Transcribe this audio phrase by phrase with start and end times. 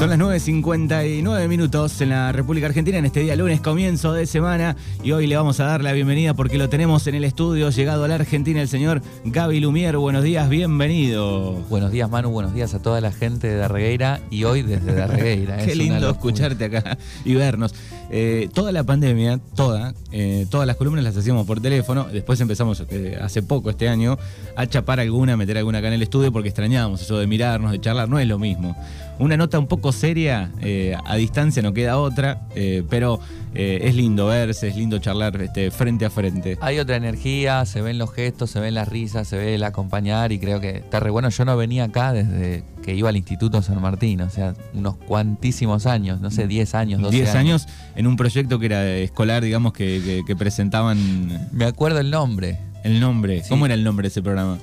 [0.00, 4.74] Son las 9.59 minutos en la República Argentina en este día lunes, comienzo de semana.
[5.04, 8.04] Y hoy le vamos a dar la bienvenida porque lo tenemos en el estudio, llegado
[8.04, 9.98] a la Argentina, el señor Gaby Lumier.
[9.98, 11.52] Buenos días, bienvenido.
[11.68, 12.30] Buenos días, Manu.
[12.30, 15.58] Buenos días a toda la gente de Darregueira y hoy desde Darregueira.
[15.66, 17.74] Qué lindo escucharte acá y vernos.
[18.10, 22.04] Eh, toda la pandemia, toda, eh, todas las columnas las hacíamos por teléfono.
[22.10, 24.16] Después empezamos eh, hace poco, este año,
[24.56, 27.82] a chapar alguna, meter alguna acá en el estudio porque extrañábamos eso de mirarnos, de
[27.82, 28.08] charlar.
[28.08, 28.74] No es lo mismo
[29.20, 33.20] una nota un poco seria, eh, a distancia no queda otra, eh, pero
[33.54, 36.56] eh, es lindo verse, es lindo charlar este, frente a frente.
[36.62, 40.32] Hay otra energía, se ven los gestos, se ven las risas, se ve el acompañar
[40.32, 41.28] y creo que está re bueno.
[41.28, 45.84] Yo no venía acá desde que iba al Instituto San Martín, o sea, unos cuantísimos
[45.84, 47.68] años, no sé, 10 años, 12 10 años.
[47.96, 51.48] en un proyecto que era escolar, digamos, que, presentaban...
[51.52, 52.58] Me acuerdo el nombre.
[52.84, 54.58] El nombre, ¿cómo era el nombre de ese programa?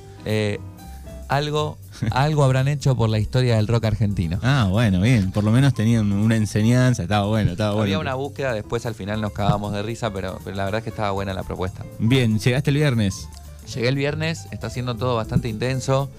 [1.28, 1.76] algo
[2.10, 4.38] algo habrán hecho por la historia del rock argentino.
[4.42, 5.30] Ah, bueno, bien.
[5.30, 7.84] Por lo menos tenían una enseñanza, estaba bueno, estaba bueno.
[7.84, 10.90] Había una búsqueda, después al final nos cagábamos de risa, pero, la verdad es que
[10.90, 11.84] estaba buena la propuesta.
[11.98, 13.28] Bien, llegaste el viernes.
[13.74, 16.10] Llegué el viernes, está siendo todo bastante intenso.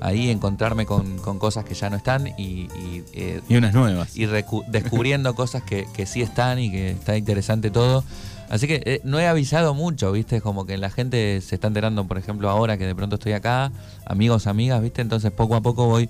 [0.00, 2.68] Ahí encontrarme con, cosas que ya no están y.
[2.68, 4.16] Y, eh, unas nuevas.
[4.16, 8.04] Y descubriendo cosas que, que sí están y que está interesante todo.
[8.50, 10.40] Así que eh, no he avisado mucho, ¿viste?
[10.40, 13.70] Como que la gente se está enterando, por ejemplo, ahora que de pronto estoy acá,
[14.06, 15.02] amigos, amigas, ¿viste?
[15.02, 16.08] Entonces poco a poco voy,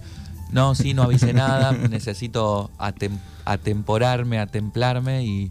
[0.53, 2.70] no, sí, no avise nada, necesito
[3.45, 5.50] atemporarme, atemplarme y,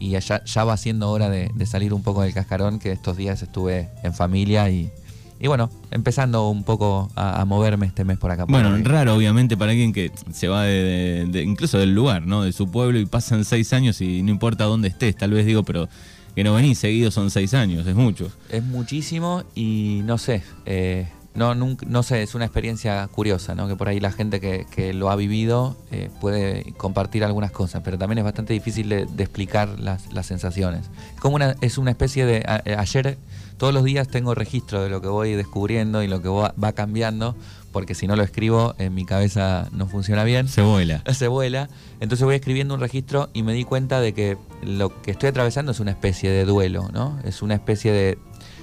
[0.00, 3.40] y ya, ya, va siendo hora de, salir un poco del cascarón, que estos días
[3.40, 4.90] estuve en familia y,
[5.38, 8.44] y bueno, empezando un poco a, moverme este mes por acá.
[8.44, 12.42] bueno, raro obviamente para alguien que se va de, incluso del lugar, ¿no?
[12.42, 15.62] De su pueblo y pasan seis años y no importa dónde estés, tal vez digo,
[15.62, 15.88] pero
[16.34, 18.30] que no venís seguido son seis años, es mucho.
[18.48, 23.66] Es muchísimo y no sé, eh, no, no sé, es una experiencia curiosa, ¿no?
[23.66, 27.98] Que por ahí la gente que, lo ha vivido eh, puede compartir algunas cosas, pero
[27.98, 30.82] también es bastante difícil de, explicar las, sensaciones.
[31.14, 32.44] Es como una, es una especie de.
[32.78, 33.18] ayer,
[33.56, 37.34] todos los días tengo registro de lo que voy descubriendo y lo que va cambiando,
[37.74, 40.46] porque si no lo escribo en mi cabeza no funciona bien.
[40.46, 41.02] Se vuela.
[41.12, 41.68] Se vuela.
[42.00, 45.72] Entonces voy escribiendo un registro y me di cuenta de que lo que estoy atravesando
[45.72, 47.18] es una especie de duelo, ¿no?
[47.24, 48.18] Es una especie de...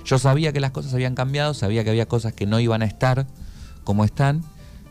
[0.05, 2.85] Yo sabía que las cosas habían cambiado, sabía que había cosas que no iban a
[2.85, 3.27] estar
[3.83, 4.43] como están,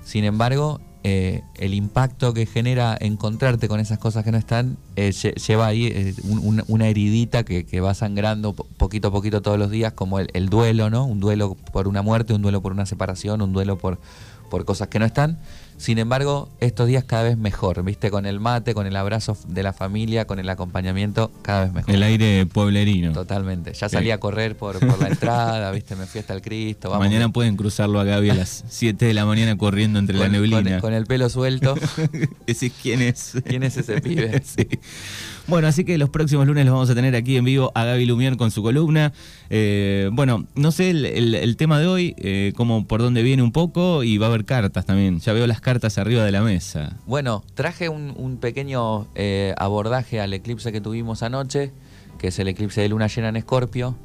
[0.04, 5.12] sin embargo, eh, el impacto que genera encontrarte con esas cosas que no están eh,
[5.12, 6.14] lleva ahí eh,
[6.68, 11.06] una heridita que, va sangrando poquito a poquito todos los días, como el, duelo, ¿no?
[11.06, 13.98] Un duelo por una muerte, un duelo por una separación, un duelo por,
[14.50, 15.38] por cosas que no están.
[15.80, 18.10] Sin embargo, estos días cada vez mejor, ¿viste?
[18.10, 21.94] Con el mate, con el abrazo de la familia, con el acompañamiento, cada vez mejor.
[21.94, 23.12] El aire pueblerino.
[23.12, 23.72] Totalmente.
[23.72, 25.96] Ya salí a correr por, la entrada, ¿viste?
[25.96, 26.94] Me fui hasta el Cristo.
[26.98, 30.82] mañana pueden cruzarlo a Gaby a las 7 de la mañana corriendo entre la neblina.
[30.82, 31.74] Con, el pelo suelto.
[32.46, 33.32] Decís, ¿quién es?
[33.46, 34.42] ¿Quién es ese pibe?
[34.44, 34.68] sí.
[35.50, 38.06] Bueno, así que los próximos lunes los vamos a tener aquí en vivo a Gaby
[38.06, 39.12] Lumier con su columna.
[39.50, 44.04] Eh, bueno, no sé el, tema de hoy, eh, como por dónde viene un poco
[44.04, 45.18] y va a haber cartas también.
[45.18, 46.96] Ya veo las cartas arriba de la mesa.
[47.04, 51.72] Bueno, traje un, pequeño eh, abordaje al eclipse que tuvimos anoche,
[52.20, 53.96] que es el eclipse de luna llena en Escorpio.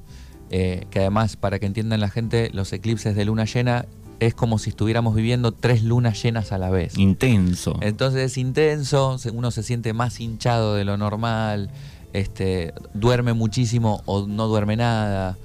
[0.49, 3.85] que además, para que entiendan la gente, los eclipses de luna llena
[4.19, 6.97] es como si estuviéramos viviendo tres lunas llenas a la vez.
[6.97, 7.77] Intenso.
[7.81, 11.69] Entonces es intenso, uno se siente más hinchado de lo normal,
[12.13, 15.37] este, duerme muchísimo o no duerme nada.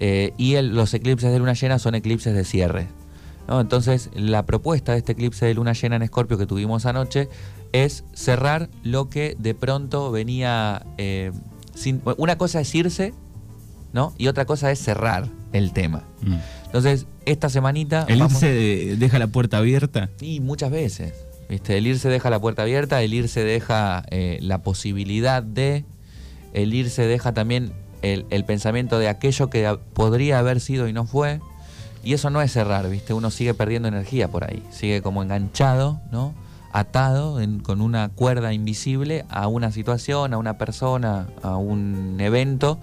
[0.00, 2.88] Eh, y los eclipses de luna llena son eclipses de cierre.
[3.48, 7.28] Entonces la propuesta de este eclipse de luna llena en Escorpio que tuvimos anoche
[7.72, 10.86] es cerrar lo que de pronto venía...
[10.98, 11.32] Eh,
[11.74, 13.14] sin, una cosa es irse,
[13.92, 14.12] ¿no?
[14.18, 16.04] Y otra cosa es cerrar el tema.
[16.20, 16.36] Mm.
[16.66, 18.06] Entonces, esta semanita.
[18.08, 20.10] ¿El irse deja la puerta abierta?
[20.16, 21.12] Sí, muchas veces.
[21.48, 21.78] ¿viste?
[21.78, 25.84] El irse deja la puerta abierta, el irse deja eh, la posibilidad de.
[26.52, 27.72] El irse deja también
[28.02, 31.40] el, pensamiento de aquello que podría haber sido y no fue.
[32.04, 33.14] Y eso no es cerrar, ¿viste?
[33.14, 34.62] Uno sigue perdiendo energía por ahí.
[34.70, 36.34] Sigue como enganchado, ¿no?
[36.72, 42.78] Atado con una cuerda invisible a una situación, a una persona, a un evento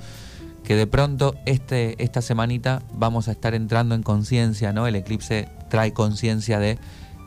[0.69, 4.85] que de pronto este, esta semanita vamos a estar entrando en conciencia, ¿no?
[4.85, 6.77] El eclipse trae conciencia de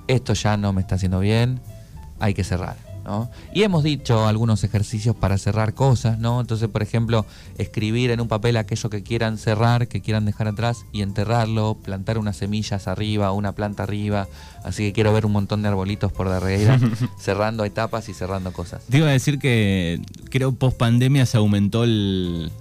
[0.06, 1.60] esto ya no me está haciendo bien,
[2.20, 2.76] hay que cerrar.
[3.04, 3.32] ¿no?
[3.52, 6.40] Y hemos dicho algunos ejercicios para cerrar cosas, ¿no?
[6.40, 7.26] Entonces, por ejemplo,
[7.58, 12.18] escribir en un papel aquello que quieran cerrar, que quieran dejar atrás y enterrarlo, plantar
[12.18, 14.28] unas semillas arriba, una planta arriba.
[14.62, 16.78] Así que quiero ver un montón de arbolitos por darreira,
[17.18, 18.84] cerrando etapas y cerrando cosas.
[18.88, 20.00] Te iba a decir que
[20.30, 22.52] creo post pandemia se aumentó el,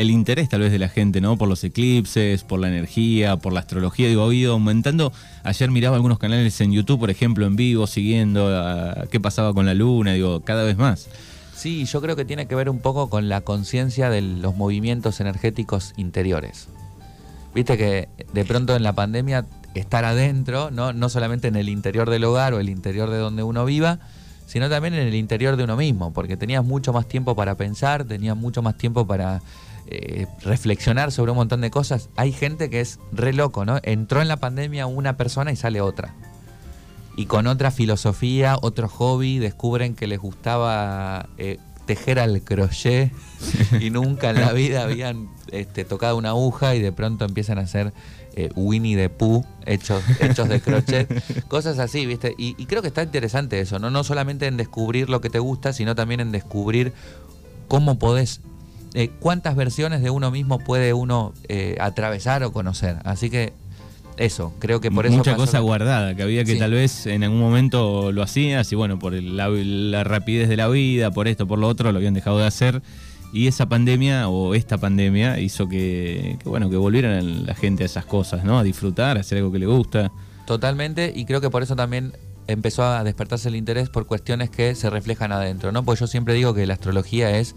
[0.00, 1.36] el interés tal vez de la gente, ¿no?
[1.36, 5.12] Por los eclipses, por la energía, por la astrología, digo, ha ido aumentando.
[5.44, 9.66] Ayer miraba algunos canales en YouTube, por ejemplo, en vivo, siguiendo a, qué pasaba con
[9.66, 11.08] la luna, digo, cada vez más.
[11.54, 15.20] Sí, yo creo que tiene que ver un poco con la conciencia de los movimientos
[15.20, 16.68] energéticos interiores.
[17.54, 19.44] Viste que de pronto en la pandemia
[19.74, 20.94] estar adentro, ¿no?
[20.94, 23.98] no solamente en el interior del hogar o el interior de donde uno viva,
[24.46, 28.04] sino también en el interior de uno mismo, porque tenías mucho más tiempo para pensar,
[28.04, 29.42] tenías mucho más tiempo para
[29.90, 32.10] eh, reflexionar sobre un montón de cosas.
[32.16, 33.80] Hay gente que es re loco, ¿no?
[33.82, 36.14] Entró en la pandemia una persona y sale otra.
[37.16, 43.10] Y con otra filosofía, otro hobby, descubren que les gustaba eh, tejer al crochet
[43.80, 47.62] y nunca en la vida habían este, tocado una aguja y de pronto empiezan a
[47.62, 47.92] hacer
[48.36, 51.08] eh, Winnie the Pooh hechos, hechos de crochet,
[51.48, 52.34] cosas así, ¿viste?
[52.38, 53.90] Y, creo que está interesante eso, ¿no?
[53.90, 56.92] No solamente en descubrir lo que te gusta, sino también en descubrir
[57.66, 58.40] cómo podés,
[58.94, 62.96] eh, cuántas versiones de uno mismo puede uno eh, atravesar o conocer.
[63.04, 63.52] Así que
[64.16, 65.16] eso, creo que por eso...
[65.16, 68.98] Mucha cosa guardada, que había que tal vez en algún momento lo hacías y bueno,
[68.98, 72.46] por la rapidez de la vida, por esto, por lo otro, lo habían dejado de
[72.46, 72.82] hacer
[73.32, 78.04] y esa pandemia o esta pandemia hizo que, bueno que volvieran la gente a esas
[78.04, 78.58] cosas, ¿no?
[78.58, 80.10] A disfrutar, a hacer algo que le gusta.
[80.46, 82.12] Totalmente, y creo que por eso también
[82.48, 85.84] empezó a despertarse el interés por cuestiones que se reflejan adentro, ¿no?
[85.84, 87.54] Pues yo siempre digo que la astrología es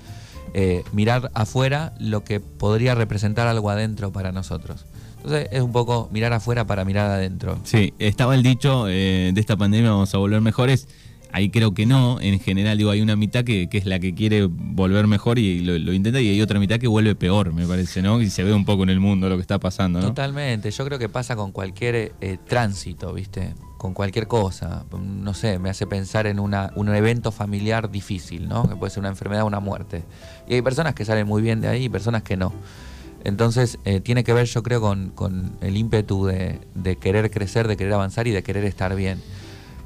[0.54, 4.86] eh, mirar afuera lo que podría representar algo adentro para nosotros.
[5.18, 7.58] Entonces es un poco mirar afuera para mirar adentro.
[7.64, 10.88] Sí, estaba el dicho eh, de esta pandemia vamos a volver mejores
[11.34, 14.48] Ahí creo que no, en general digo, hay una mitad que, es la que quiere
[14.48, 18.22] volver mejor y lo, intenta y hay otra mitad que vuelve peor, me parece, ¿no?
[18.22, 20.06] Y se ve un poco en el mundo lo que está pasando, ¿no?
[20.06, 23.56] Totalmente, yo creo que pasa con cualquier eh, tránsito, ¿viste?
[23.80, 28.70] Con cualquier cosa, no sé, me hace pensar en una, un evento familiar difícil, ¿no?
[28.70, 30.04] Que puede ser una enfermedad o una muerte.
[30.48, 32.54] Y hay personas que salen muy bien de ahí y personas que no.
[33.24, 37.68] Entonces, eh, tiene que ver, yo creo, con, con el ímpetu de, de querer crecer,
[37.68, 39.20] de querer avanzar y de querer estar bien.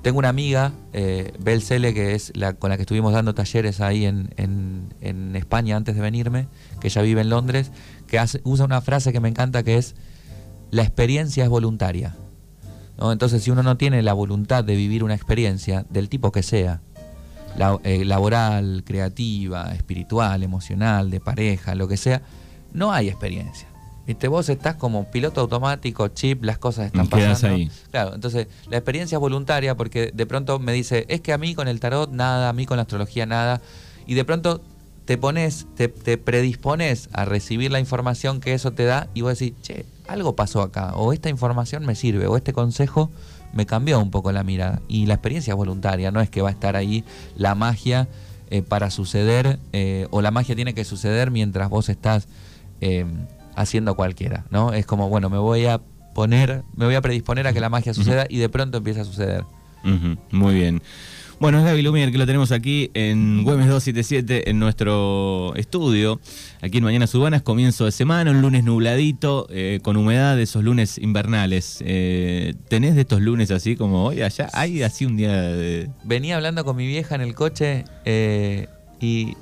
[0.08, 4.06] Tengo una amiga, eh, Bel que es la con la que estuvimos dando talleres ahí
[4.06, 6.48] en, España antes de venirme,
[6.80, 7.74] que ella vive en Londres,
[8.08, 9.96] que usa una frase que me encanta que es,
[10.72, 12.16] la experiencia es voluntaria.
[12.98, 16.80] Entonces, si uno no tiene la voluntad de vivir una experiencia, del tipo que sea,
[17.84, 22.22] eh, laboral, creativa, espiritual, emocional, de pareja, lo que sea,
[22.72, 23.68] no hay experiencia.
[24.08, 24.30] ¿Viste?
[24.30, 27.56] Vos estás como piloto automático, chip, las cosas están pasando.
[27.56, 27.70] ahí.
[27.92, 31.54] Claro, entonces la experiencia es voluntaria porque de pronto me dice, es que a mí
[31.54, 33.62] con el tarot nada, a mí con la astrología nada.
[34.06, 34.62] Y de pronto
[35.04, 39.58] te pones, te, predispones a recibir la información que eso te da y vos decís,
[39.62, 43.12] che, algo pasó acá, o esta información me sirve, o este consejo
[43.52, 44.82] me cambió un poco la mirada.
[44.88, 47.04] Y la experiencia es voluntaria, no es que va a estar ahí
[47.36, 48.08] la magia
[48.50, 52.30] eh, para suceder, eh, o la magia tiene que suceder mientras vos estás
[52.80, 53.06] eh,
[53.58, 54.72] haciendo cualquiera, ¿no?
[54.72, 55.82] Es como, bueno, me voy a
[56.14, 59.06] poner, me voy a predisponer a que la magia suceda y de pronto empieza a
[59.06, 59.44] suceder.
[60.32, 60.82] Muy bien.
[61.40, 66.20] Bueno, es Gaby Lumier que lo tenemos aquí en Güemes 277 en nuestro estudio,
[66.62, 70.98] aquí en Mañanas Urbanas, comienzo de semana, un lunes nubladito, eh, con humedad, esos lunes
[70.98, 71.78] invernales.
[71.86, 74.50] Eh, ¿Tenés de estos lunes así como hoy allá?
[74.54, 75.92] ¿Hay así un día de...?
[76.04, 78.68] Venía hablando con mi vieja en el coche eh,
[79.00, 79.36] y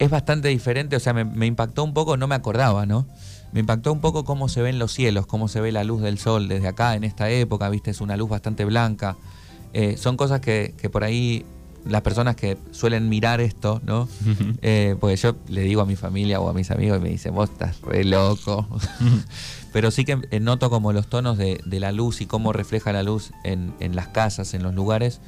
[0.00, 3.06] es bastante diferente, o sea, me impactó un poco, no me acordaba, ¿no?
[3.56, 6.18] Me impactó un poco cómo se ven los cielos, cómo se ve la luz del
[6.18, 9.16] sol desde acá en esta época, viste, es una luz bastante blanca.
[9.72, 11.46] Eh, son cosas que, por ahí
[11.86, 14.10] las personas que suelen mirar esto, ¿no?
[14.60, 17.34] Eh, porque yo le digo a mi familia o a mis amigos y me dicen,
[17.34, 18.68] vos estás re loco.
[19.72, 23.02] Pero sí que eh, noto como los tonos de, la luz y cómo refleja la
[23.02, 25.22] luz en, en las casas, en los lugares,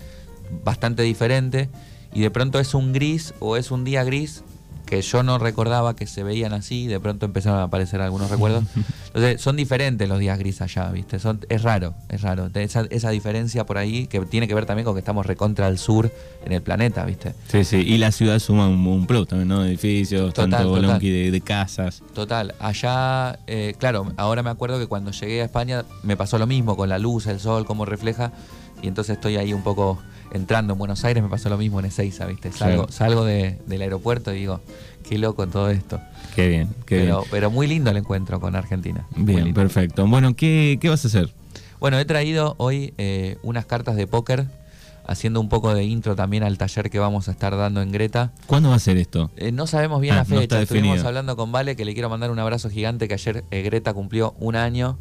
[0.65, 1.71] bastante diferente.
[2.13, 4.45] Y de pronto es un gris o es un día gris
[4.89, 8.65] que yo no recordaba que se veían así, de pronto empezaron a aparecer algunos recuerdos.
[9.07, 11.19] Entonces, son diferentes los días gris allá, ¿viste?
[11.19, 12.51] Son, es raro, es raro.
[12.55, 15.79] Esa, esa diferencia por ahí que tiene que ver también con que estamos recontra al
[15.79, 16.11] sur
[16.45, 17.35] en el planeta, ¿viste?
[17.49, 17.77] Sí, sí.
[17.77, 19.65] Y la ciudad suma un, un plus también, ¿no?
[19.65, 22.03] Edificios, tanto de, de, casas.
[22.15, 22.55] Total.
[22.59, 26.77] Allá, eh, claro, ahora me acuerdo que cuando llegué a España me pasó lo mismo
[26.77, 28.33] con la luz, el sol, cómo refleja.
[28.81, 29.99] Y entonces estoy ahí un poco
[30.33, 32.53] entrando en Buenos Aires me pasó lo mismo en Ezeiza, ¿viste?
[32.53, 34.61] Salgo, salgo del aeropuerto y digo,
[35.09, 36.01] qué loco todo esto.
[36.35, 37.29] Qué bien, qué pero, bien.
[37.31, 39.07] Pero muy lindo el encuentro con Argentina.
[39.17, 40.07] Bien, perfecto.
[40.07, 41.33] Bueno, ¿qué, vas a hacer?
[41.81, 44.47] Bueno, he traído hoy eh, unas cartas de póker,
[45.07, 48.33] haciendo un poco de intro también al taller que vamos a estar dando en Greta.
[48.47, 49.31] ¿Cuándo va a ser esto?
[49.37, 50.61] Eh, no sabemos bien ah, la fecha.
[50.61, 53.95] Estuvimos hablando con Vale, que le quiero mandar un abrazo gigante, que ayer eh, Greta
[53.95, 54.99] cumplió un año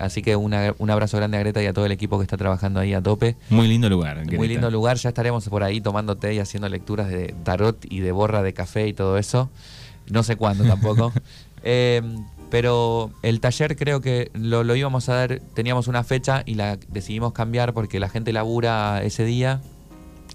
[0.00, 2.80] así que un abrazo grande a Greta y a todo el equipo que está trabajando
[2.80, 3.36] ahí a tope.
[3.50, 4.24] Muy lindo lugar.
[4.26, 8.00] Muy lindo lugar, ya estaremos por ahí tomando té y haciendo lecturas de tarot y
[8.00, 9.50] de borra de café y todo eso.
[10.10, 11.12] No sé cuándo tampoco.
[11.62, 12.02] Eh,
[12.50, 16.76] pero el taller creo que lo, lo íbamos a dar, teníamos una fecha y la
[16.88, 19.60] decidimos cambiar porque la gente labura ese día.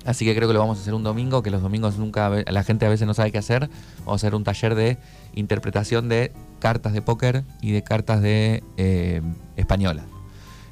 [0.05, 2.63] Así que creo que lo vamos a hacer un domingo, que los domingos nunca la
[2.63, 3.69] gente a veces no sabe qué hacer.
[3.99, 4.97] Vamos a hacer un taller de
[5.35, 9.21] interpretación de cartas de póker y de cartas de eh,
[9.55, 10.05] española.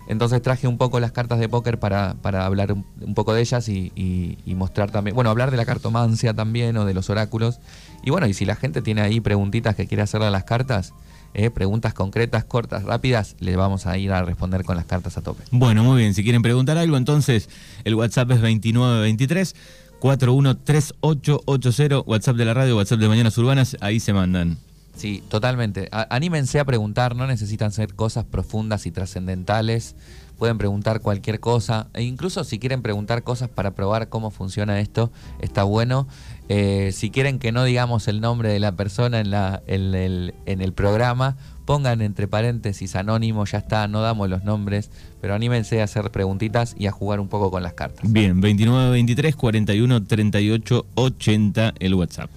[0.07, 3.67] Entonces traje un poco las cartas de póker para, para hablar un, poco de ellas
[3.67, 7.59] y, y- y mostrar también, bueno, hablar de la cartomancia también o de los oráculos.
[8.03, 10.93] Y bueno, y si la gente tiene ahí preguntitas que quiere hacerle a las cartas,
[11.37, 15.21] eh, preguntas concretas, cortas, rápidas, le vamos a ir a responder con las cartas a
[15.21, 15.43] tope.
[15.51, 16.13] Bueno, muy bien.
[16.13, 17.49] Si quieren preguntar algo, entonces
[17.85, 19.55] el WhatsApp es 2923
[19.99, 21.99] 413880.
[22.05, 23.77] WhatsApp de la radio, WhatsApp de Mañanas Urbanas.
[23.81, 24.57] Ahí se mandan.
[24.95, 25.89] Sí, totalmente.
[25.91, 29.95] A- anímense a preguntar, no necesitan ser cosas profundas y trascendentales.
[30.39, 31.87] Pueden preguntar cualquier cosa.
[31.93, 36.07] E incluso si quieren preguntar cosas para probar cómo funciona esto, está bueno.
[36.49, 40.33] Eh, si quieren que no digamos el nombre de la persona en, la, en, el,
[40.45, 41.35] en el programa,
[41.65, 44.89] pongan entre paréntesis anónimo, ya está, no damos los nombres,
[45.19, 48.09] pero anímense a hacer preguntitas y a jugar un poco con las cartas.
[48.09, 52.29] Bien, 2923 413880 el WhatsApp.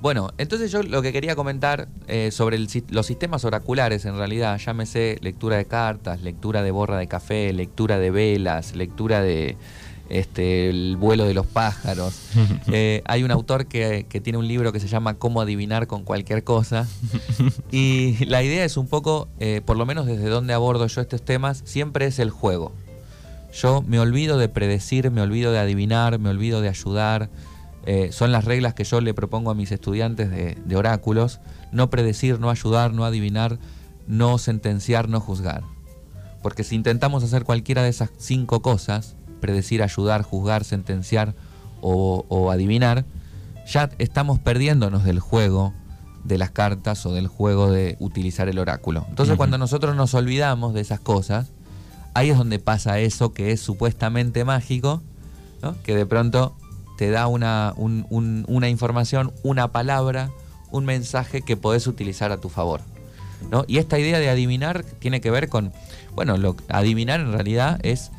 [0.00, 4.56] Bueno, entonces yo lo que quería comentar eh, sobre el los sistemas oraculares, en realidad,
[4.64, 9.56] llámese lectura de cartas, lectura de borra de café, lectura de velas, lectura de
[10.08, 12.14] este, el vuelo de los pájaros.
[12.70, 16.04] Eh, hay un autor que, que tiene un libro que se llama Cómo adivinar con
[16.04, 16.86] cualquier cosa.
[17.70, 21.22] Y la idea es un poco, eh, por lo menos desde donde abordo yo estos
[21.22, 22.72] temas, siempre es el juego.
[23.52, 27.30] Yo me olvido de predecir, me olvido de adivinar, me olvido de ayudar.
[27.86, 31.40] Eh, son las reglas que yo le propongo a mis estudiantes de, de oráculos.
[31.72, 33.58] No predecir, no ayudar, no adivinar,
[34.06, 35.62] no sentenciar, no juzgar.
[36.42, 41.34] Porque si intentamos hacer cualquiera de esas cinco cosas, predecir, ayudar, juzgar, sentenciar
[41.80, 43.04] o, o adivinar,
[43.66, 45.72] ya estamos perdiéndonos del juego
[46.24, 49.06] de las cartas o del juego de utilizar el oráculo.
[49.08, 51.48] Entonces cuando nosotros nos olvidamos de esas cosas,
[52.14, 55.02] ahí es donde pasa eso que es supuestamente mágico,
[55.62, 55.80] ¿no?
[55.82, 56.56] que de pronto
[56.98, 60.30] te da una, un- un- una información, una palabra,
[60.70, 62.80] un mensaje que podés utilizar a tu favor.
[63.52, 63.64] ¿no?
[63.68, 65.72] Y esta idea de adivinar tiene que ver con,
[66.14, 68.10] bueno, lo, adivinar en realidad es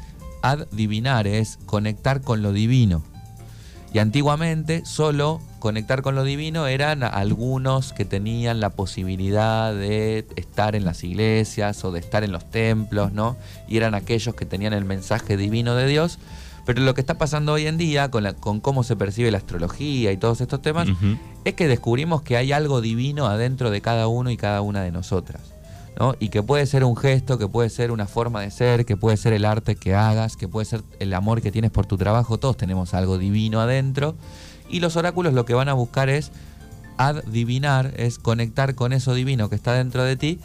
[0.42, 3.04] adivinar, es conectar con lo divino.
[3.92, 10.76] Y antiguamente solo conectar con lo divino eran algunos que tenían la posibilidad de estar
[10.76, 13.36] en las iglesias o de estar en los templos, ¿no?
[13.68, 16.20] Y eran aquellos que tenían el mensaje divino de Dios.
[16.68, 19.40] Pero lo que está pasando hoy en día con, la- con cómo se percibe la
[19.40, 20.88] astrología y todos estos temas
[21.44, 24.92] es que descubrimos que hay algo divino adentro de cada uno y cada una de
[24.92, 25.42] nosotras.
[26.00, 26.16] ¿No?
[26.20, 29.18] Y que puede ser un gesto, que puede ser una forma de ser, que puede
[29.18, 32.38] ser el arte que hagas, que puede ser el amor que tienes por tu trabajo.
[32.38, 34.16] Todos tenemos algo divino adentro.
[34.70, 36.32] Y los oráculos lo que van a buscar es
[36.98, 40.40] adivinar, es conectar con eso divino que está dentro de ti.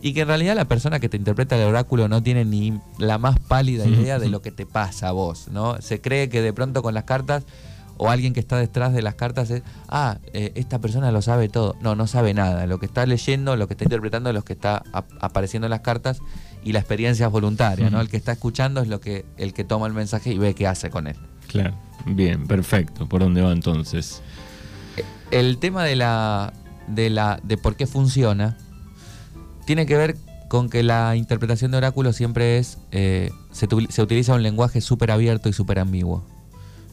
[0.00, 3.18] Y que en realidad la persona que te interpreta el oráculo no tiene ni la
[3.18, 5.80] más pálida idea de lo que te pasa a vos, ¿no?
[5.80, 7.44] Se cree que de pronto con las cartas
[7.98, 11.48] o alguien que está detrás de las cartas es, ah, eh, esta persona lo sabe
[11.48, 11.76] todo.
[11.82, 12.66] No, no sabe nada.
[12.66, 15.70] Lo que está leyendo, lo que está interpretando es lo que está ap- apareciendo en
[15.70, 16.20] las cartas
[16.64, 18.00] y la experiencia es voluntaria, ¿no?
[18.00, 20.66] El que está escuchando es lo que el que toma el mensaje y ve qué
[20.66, 21.16] hace con él.
[21.48, 21.74] Claro.
[22.06, 23.08] Bien, perfecto.
[23.08, 24.22] ¿Por dónde va entonces?
[25.30, 26.52] El tema de la
[26.86, 28.56] de la de por qué funciona
[29.66, 30.16] tiene que ver
[30.48, 35.10] con que la interpretación de oráculos siempre es eh, se, se utiliza un lenguaje súper
[35.10, 36.24] abierto y súper ambiguo,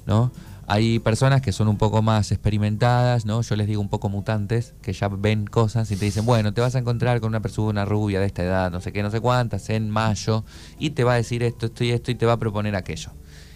[0.05, 0.31] ¿no?
[0.67, 3.41] Hay personas que son un poco más experimentadas, ¿no?
[3.41, 6.61] Yo les digo un poco mutantes, que ya ven cosas y te dicen, bueno, te
[6.61, 9.21] vas a encontrar con una persona rubia de esta edad, no sé qué, no sé
[9.21, 10.43] cuántas, en mayo,
[10.79, 13.11] y te va a decir esto, esto y esto, y te va a proponer aquello.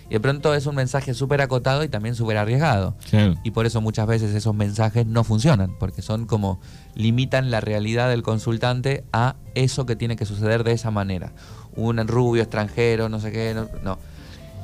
[0.10, 2.96] Y de pronto es un mensaje súper acotado y también súper arriesgado.
[3.44, 6.60] Y por eso muchas veces esos mensajes no funcionan, porque son como
[6.96, 11.34] limitan la realidad del consultante a eso que tiene que suceder de esa manera.
[11.75, 13.68] Un rubio extranjero, no sé qué, no.
[13.84, 14.00] no.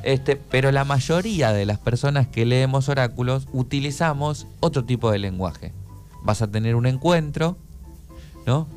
[0.05, 5.73] Este, pero la mayoría de las personas que leemos oráculos utilizamos otro tipo de lenguaje.
[6.23, 7.57] Vas a tener un encuentro,
[8.45, 8.67] ¿no?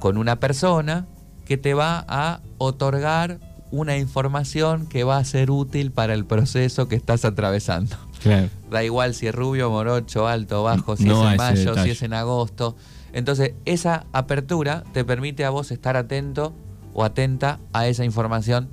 [0.00, 1.06] Con una persona
[1.46, 3.38] que te va a otorgar
[3.70, 7.96] una información que va a ser útil para el proceso que estás atravesando.
[8.22, 8.48] Claro.
[8.70, 11.84] Da igual si es rubio, morocho, alto, bajo, si No es en mayo, detalle.
[11.84, 12.74] si es en agosto.
[13.12, 16.52] Entonces, esa apertura te permite a vos estar atento
[16.94, 18.68] o atenta a esa información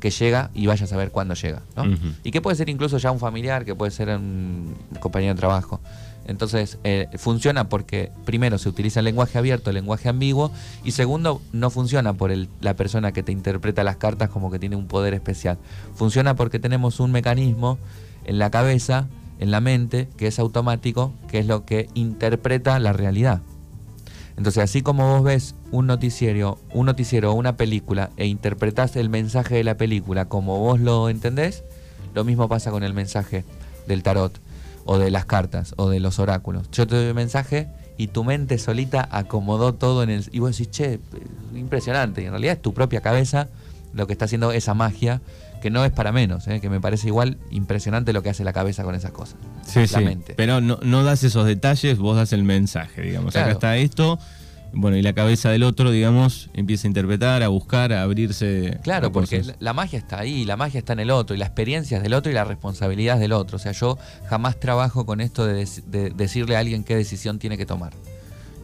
[0.00, 1.62] que llega y vaya a saber cuándo llega.
[1.76, 1.84] ¿no?
[2.24, 5.80] Y que puede ser incluso ya un familiar, que puede ser un compañero de trabajo.
[6.26, 10.50] Entonces, eh, funciona porque, primero, se utiliza el lenguaje abierto, el lenguaje ambiguo,
[10.84, 14.58] y segundo, no funciona por el- la persona que te interpreta las cartas como que
[14.58, 15.56] tiene un poder especial.
[15.94, 17.78] Funciona porque tenemos un mecanismo
[18.24, 19.06] en la cabeza
[19.40, 23.40] en la mente que es automático, que es lo que interpreta la realidad.
[24.38, 29.10] Entonces, así como vos ves un noticiero, un noticiero o una película e interpretás el
[29.10, 31.64] mensaje de la película como vos lo entendés,
[32.14, 33.44] lo mismo pasa con el mensaje
[33.88, 34.40] del tarot
[34.84, 36.70] o de las cartas o de los oráculos.
[36.70, 37.66] Yo te doy un mensaje
[37.96, 40.24] y tu mente solita acomodó todo en el...
[40.30, 41.00] Y vos decís, che,
[41.52, 42.22] impresionante.
[42.22, 43.48] Y en realidad es tu propia cabeza
[43.92, 45.20] lo que está haciendo esa magia,
[45.60, 46.60] que no es para menos, ¿eh?
[46.60, 49.36] que me parece igual impresionante lo que hace la cabeza con esas cosas.
[49.66, 49.96] Sí, sí.
[50.36, 53.34] Pero no, no das esos detalles, vos das el mensaje, digamos.
[53.34, 54.18] Acá está esto
[54.72, 58.78] bueno, y la cabeza del otro, digamos, empieza a interpretar, a buscar, a abrirse.
[58.82, 61.96] Claro, porque la magia está ahí, la magia está en el otro, y la experiencia
[61.96, 63.56] es del otro y la responsabilidad es del otro.
[63.56, 65.66] O sea, yo jamás trabajo con esto de,
[66.14, 67.92] decirle a alguien qué decisión tiene que tomar.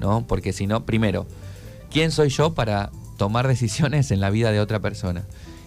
[0.00, 0.26] ¿No?
[0.26, 1.26] Porque si no, primero,
[1.90, 5.25] ¿quién soy yo para tomar decisiones en la vida de otra persona?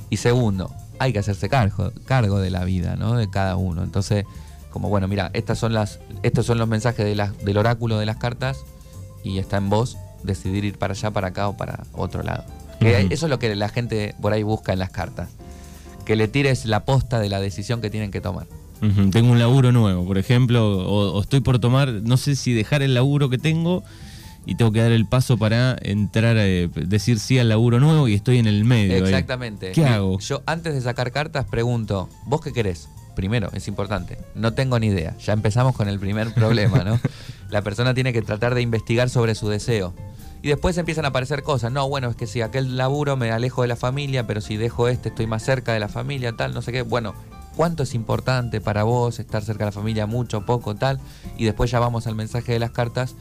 [0.09, 3.15] Y segundo, hay que hacerse cargo, cargo de la vida, ¿no?
[3.15, 3.83] De cada uno.
[3.83, 4.25] Entonces,
[4.69, 8.17] como bueno, mira, estas son las, estos son los mensajes de del oráculo de las
[8.17, 8.59] cartas
[9.23, 12.43] y está en vos decidir ir para allá, para acá o para otro lado.
[12.79, 15.29] Eso es lo que la gente por ahí busca en las cartas.
[16.05, 18.47] Que le tires la posta de la decisión que tienen que tomar.
[19.11, 22.93] Tengo un laburo nuevo, por ejemplo, o, estoy por tomar, no sé si dejar el
[22.93, 23.83] laburo que tengo
[24.47, 28.13] y tengo que dar el paso para entrar a decir sí al laburo nuevo y
[28.13, 29.05] estoy en el medio.
[29.05, 29.73] Exactamente.
[29.73, 30.19] ¿Qué hago?
[30.19, 32.87] Yo antes de sacar cartas pregunto, ¿vos qué querés?
[33.13, 34.17] Primero, es importante.
[34.35, 35.17] No tengo ni idea.
[35.17, 36.97] Ya empezamos con el primer problema, ¿no?
[37.49, 39.93] La persona tiene que tratar de investigar sobre su deseo.
[40.41, 41.73] Y después empiezan a aparecer cosas.
[41.73, 44.87] No, bueno, es que si aquel laburo me alejo de la familia, pero si dejo
[44.87, 46.83] este estoy más cerca de la familia, tal, no sé qué.
[46.83, 47.15] Bueno,
[47.57, 50.05] ¿cuánto es importante para vos estar cerca de la familia?
[50.05, 51.01] Mucho, poco, tal.
[51.37, 53.15] Y después ya vamos al mensaje de las cartas.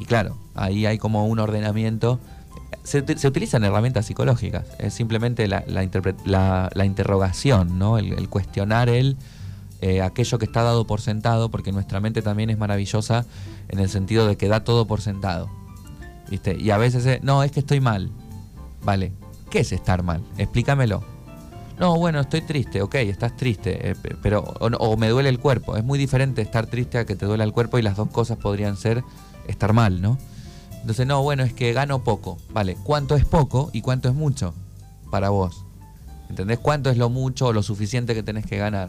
[0.00, 2.18] Y claro, ahí hay como un ordenamiento.
[2.82, 4.64] Se, utilizan herramientas psicológicas.
[4.78, 7.98] Es simplemente la, la, interrogación, ¿no?
[7.98, 9.16] El, cuestionar el...
[9.82, 13.24] Eh, aquello que está dado por sentado, porque nuestra mente también es maravillosa
[13.68, 15.48] en el sentido de que da todo por sentado.
[16.30, 18.10] Y a veces, no, es que estoy mal.
[18.82, 19.12] Vale,
[19.50, 20.22] ¿qué es estar mal?
[20.36, 21.02] Explícamelo.
[21.78, 25.78] No, bueno, estoy triste, ok, estás triste, eh, pero o, me duele el cuerpo.
[25.78, 28.36] Es muy diferente estar triste a que te duele el cuerpo y las dos cosas
[28.36, 29.02] podrían ser
[29.50, 30.18] estar mal, ¿no?
[30.80, 32.38] Entonces, no, bueno, es que gano poco.
[32.52, 34.54] Vale, ¿cuánto es poco y cuánto es mucho
[35.10, 35.64] para vos?
[36.28, 36.58] ¿Entendés?
[36.58, 38.88] ¿Cuánto es lo mucho o lo suficiente que tenés que ganar?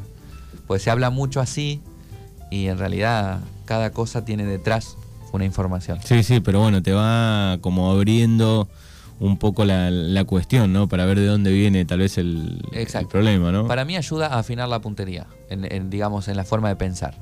[0.67, 1.81] Pues se habla mucho así
[2.49, 4.95] y en realidad cada cosa tiene detrás
[5.33, 5.99] una información.
[6.03, 8.69] Sí, sí, pero bueno, te va como abriendo
[9.19, 10.87] un poco la, cuestión, ¿no?
[10.87, 12.61] Para ver de dónde viene tal vez el,
[13.09, 13.67] problema, ¿no?
[13.67, 17.15] Para mí ayuda a afinar la puntería, en, digamos, en la forma de pensar.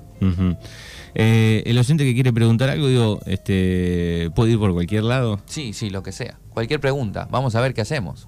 [1.16, 5.40] Eh, el oyente que quiere preguntar algo, digo, este, ¿puede ir por cualquier lado?
[5.46, 6.40] Sí, sí, lo que sea.
[6.50, 7.28] Cualquier pregunta.
[7.32, 8.28] Vamos a ver qué hacemos.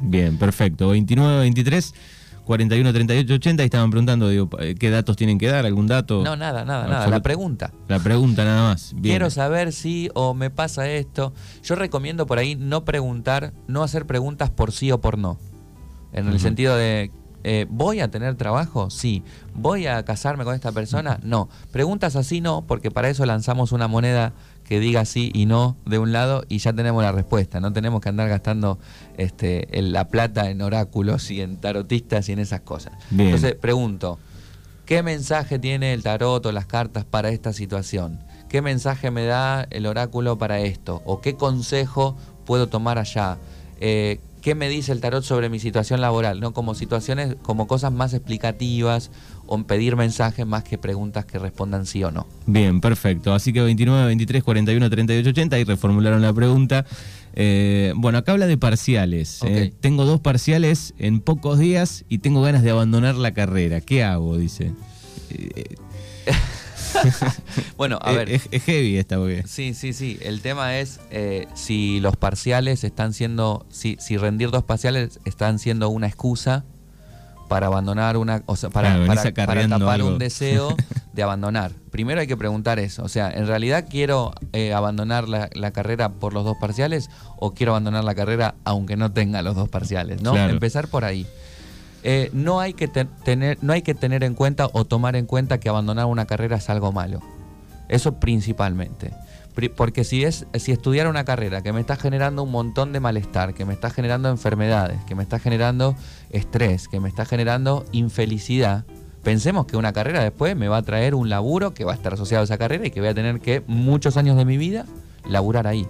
[0.00, 0.88] Bien, perfecto.
[0.88, 1.94] 29, 23.
[2.44, 6.22] 41 38 80 y estaban preguntando digo, qué datos tienen que dar, algún dato.
[6.24, 7.06] No, nada, nada, nada.
[7.06, 7.72] La pregunta.
[7.88, 8.94] La pregunta nada más.
[9.00, 11.32] Quiero saber si o me pasa esto.
[11.62, 15.38] Yo recomiendo por ahí no preguntar, no hacer preguntas por sí o por no.
[16.12, 17.10] En el sentido de,
[17.44, 18.90] eh, ¿voy a tener trabajo?
[18.90, 19.22] Sí.
[19.54, 21.18] ¿Voy a casarme con esta persona?
[21.22, 21.48] No.
[21.70, 24.32] Preguntas así no, porque para eso lanzamos una moneda
[24.64, 27.60] que diga sí y no de un lado y ya tenemos la respuesta.
[27.60, 28.78] No tenemos que andar gastando
[29.16, 32.92] este, la plata en oráculos y en tarotistas y en esas cosas.
[33.10, 34.18] Entonces, pregunto,
[34.86, 38.20] ¿qué mensaje tiene el tarot o las cartas para esta situación?
[38.48, 41.02] ¿Qué mensaje me da el oráculo para esto?
[41.04, 43.38] ¿O qué consejo puedo tomar allá?
[43.80, 46.52] Eh, qué me dice el tarot sobre mi situación laboral, ¿no?
[46.52, 49.10] Como situaciones, como cosas más explicativas
[49.46, 52.26] o pedir mensajes más que preguntas que respondan sí o no.
[52.46, 53.32] Bien, perfecto.
[53.32, 56.84] Así que 29, 23, 41, 38, 80 y reformularon la pregunta.
[57.34, 59.40] Eh, bueno, acá habla de parciales.
[59.44, 59.72] Eh.
[59.80, 63.80] tengo dos parciales en pocos días y tengo ganas de abandonar la carrera.
[63.80, 64.36] ¿Qué hago?
[64.36, 64.72] Dice.
[65.30, 65.76] Eh,
[67.76, 68.30] bueno, a ver.
[68.30, 69.44] Es, heavy esta, porque...
[69.46, 70.18] Sí, sí, sí.
[70.22, 73.66] El tema es eh, si los parciales están siendo.
[73.70, 76.64] Si, si rendir dos parciales están siendo una excusa
[77.48, 78.42] para abandonar una.
[78.46, 80.74] O sea, para, para, tapar un deseo
[81.12, 81.72] de abandonar.
[81.90, 83.02] Primero hay que preguntar eso.
[83.02, 87.72] O sea, ¿en realidad quiero eh, abandonar la, carrera por los dos parciales o quiero
[87.72, 90.22] abandonar la carrera aunque no tenga los dos parciales?
[90.22, 90.34] ¿no?
[90.36, 91.26] Empezar por ahí.
[92.04, 95.60] Eh, no, hay que tener, no hay que tener en cuenta o tomar en cuenta
[95.60, 97.20] que abandonar una carrera es algo malo.
[97.88, 99.12] Eso principalmente.
[99.76, 103.52] Porque si es si estudiar una carrera que me está generando un montón de malestar,
[103.52, 105.94] que me está generando enfermedades, que me está generando
[106.30, 108.84] estrés, que me está generando infelicidad,
[109.22, 112.14] pensemos que una carrera después me va a traer un laburo que va a estar
[112.14, 114.86] asociado a esa carrera y que voy a tener que muchos años de mi vida
[115.28, 115.86] laburar ahí.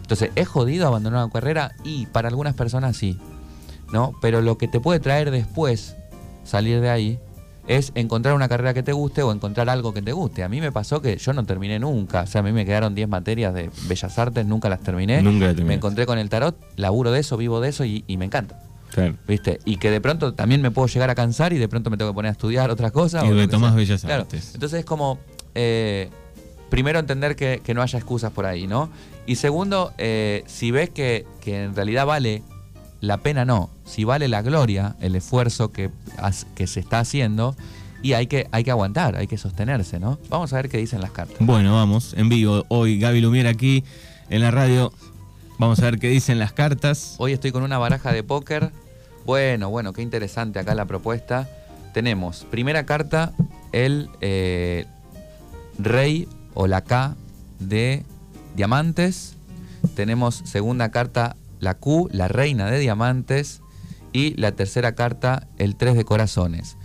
[0.00, 1.72] Entonces, ¿es jodido abandonar una carrera?
[1.84, 3.18] Y para algunas personas sí.
[3.92, 4.14] ¿No?
[4.20, 5.96] Pero lo que te puede traer después
[6.44, 7.18] salir de ahí
[7.66, 10.44] es encontrar una carrera que te guste o encontrar algo que te guste.
[10.44, 12.94] A mí me pasó que yo no terminé nunca, o sea, a mí me quedaron
[12.94, 15.20] 10 materias de Bellas Artes, nunca las terminé.
[15.22, 15.66] Nunca terminé.
[15.68, 18.60] Me encontré con el tarot, laburo de eso, vivo de eso y, y me encanta.
[18.92, 19.16] Claro.
[19.26, 19.58] ¿Viste?
[19.64, 22.12] Y que de pronto también me puedo llegar a cansar y de pronto me tengo
[22.12, 23.24] que poner a estudiar otras cosas.
[23.24, 23.28] Y
[23.72, 23.76] sea.
[23.76, 24.22] Bellas Claro.
[24.22, 24.52] Artes.
[24.54, 25.18] Entonces es como,
[25.56, 26.08] eh,
[26.70, 28.90] primero entender que, que no haya excusas por ahí, ¿no?
[29.26, 32.42] Y segundo, eh, si ves que, que en realidad vale
[33.06, 33.70] la pena, no.
[33.84, 35.90] Si vale la gloria, el esfuerzo que,
[36.54, 37.56] que se está haciendo,
[38.02, 40.18] y hay que, hay que aguantar, hay que sostenerse, ¿no?
[40.28, 41.36] Vamos a ver qué dicen las cartas.
[41.40, 42.64] Bueno, vamos, en vivo.
[42.68, 43.84] Hoy Gaby Lumier aquí
[44.28, 44.92] en la radio.
[45.58, 47.14] Vamos a ver qué dicen las cartas.
[47.18, 48.70] Hoy estoy con una baraja de póker.
[49.24, 51.48] Bueno, bueno, qué interesante acá la propuesta.
[51.94, 53.32] Tenemos, primera carta,
[53.72, 54.84] el eh,
[55.78, 57.16] rey o la K
[57.58, 58.04] de
[58.54, 59.34] diamantes.
[59.94, 63.62] Tenemos segunda carta, la Q, la reina de diamantes.
[64.12, 66.76] Y la tercera carta, el 3 de corazones.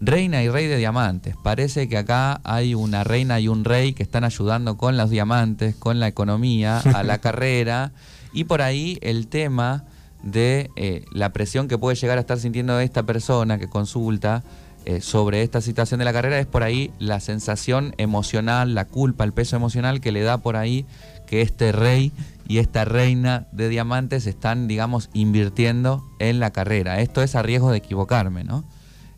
[0.00, 1.34] Reina y rey de diamantes.
[1.42, 5.74] Parece que acá hay una reina y un rey que están ayudando con los diamantes,
[5.74, 7.92] con la economía, a la carrera.
[8.32, 9.84] Y por ahí el tema
[10.22, 14.42] de eh, la presión que puede llegar a estar sintiendo esta persona que consulta
[14.84, 19.24] eh, sobre esta situación de la carrera es por ahí la sensación emocional, la culpa,
[19.24, 20.86] el peso emocional que le da por ahí
[21.26, 22.12] que este rey
[22.48, 27.00] y esta reina de diamantes están, digamos, invirtiendo en la carrera.
[27.00, 28.64] Esto es a riesgo de equivocarme, ¿no?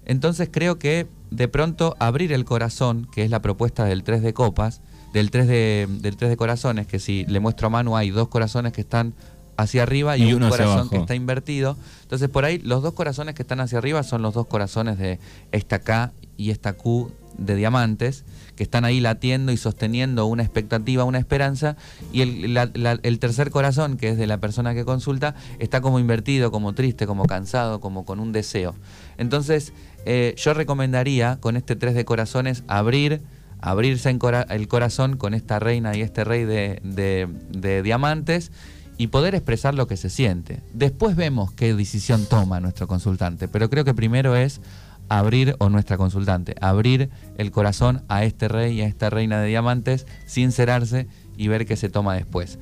[0.04, 4.34] Entonces creo que de pronto abrir el corazón, que es la propuesta del 3 de
[4.34, 8.10] copas, del 3 de, del 3 de corazones, que si le muestro a Manu hay
[8.10, 9.14] dos corazones que están
[9.56, 11.76] hacia arriba y, Y un corazón que está invertido.
[12.02, 15.20] Entonces por ahí los dos corazones que están hacia arriba son los dos corazones de
[15.52, 18.24] esta K y esta Q de diamantes,
[18.57, 21.76] que están ahí latiendo y sosteniendo una expectativa, una esperanza,
[22.12, 26.72] y el, tercer corazón, que es de la persona que consulta, está como invertido, como
[26.72, 28.74] triste, como cansado, como con un deseo.
[29.18, 29.72] Entonces,
[30.07, 33.20] eh, yo recomendaría con este tres de corazones abrir,
[33.61, 38.50] abrirse en el corazón con esta reina y este rey de- de diamantes
[38.98, 40.61] y poder expresar lo que se siente.
[40.74, 44.61] Después vemos qué decisión toma nuestro consultante, pero creo que primero es
[45.10, 49.48] abrir, o nuestra consultante, abrir el corazón a este rey y a esta reina de
[49.48, 52.58] diamantes, sincerarse y ver qué se toma después.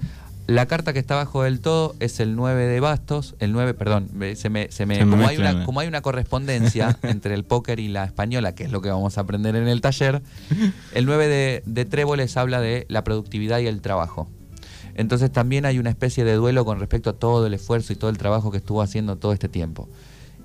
[0.47, 4.09] La carta que está abajo del todo es el 9 de bastos, el 9, perdón,
[4.09, 7.45] se me, se me- Se me como, hay una, como hay una correspondencia entre el
[7.45, 10.23] póker y la española, que es lo que vamos a aprender en el taller,
[10.95, 14.31] el 9 de, de tréboles habla de la productividad y el trabajo.
[14.95, 18.09] Entonces también hay una especie de duelo con respecto a todo el esfuerzo y todo
[18.11, 19.87] el trabajo que estuvo haciendo todo este tiempo.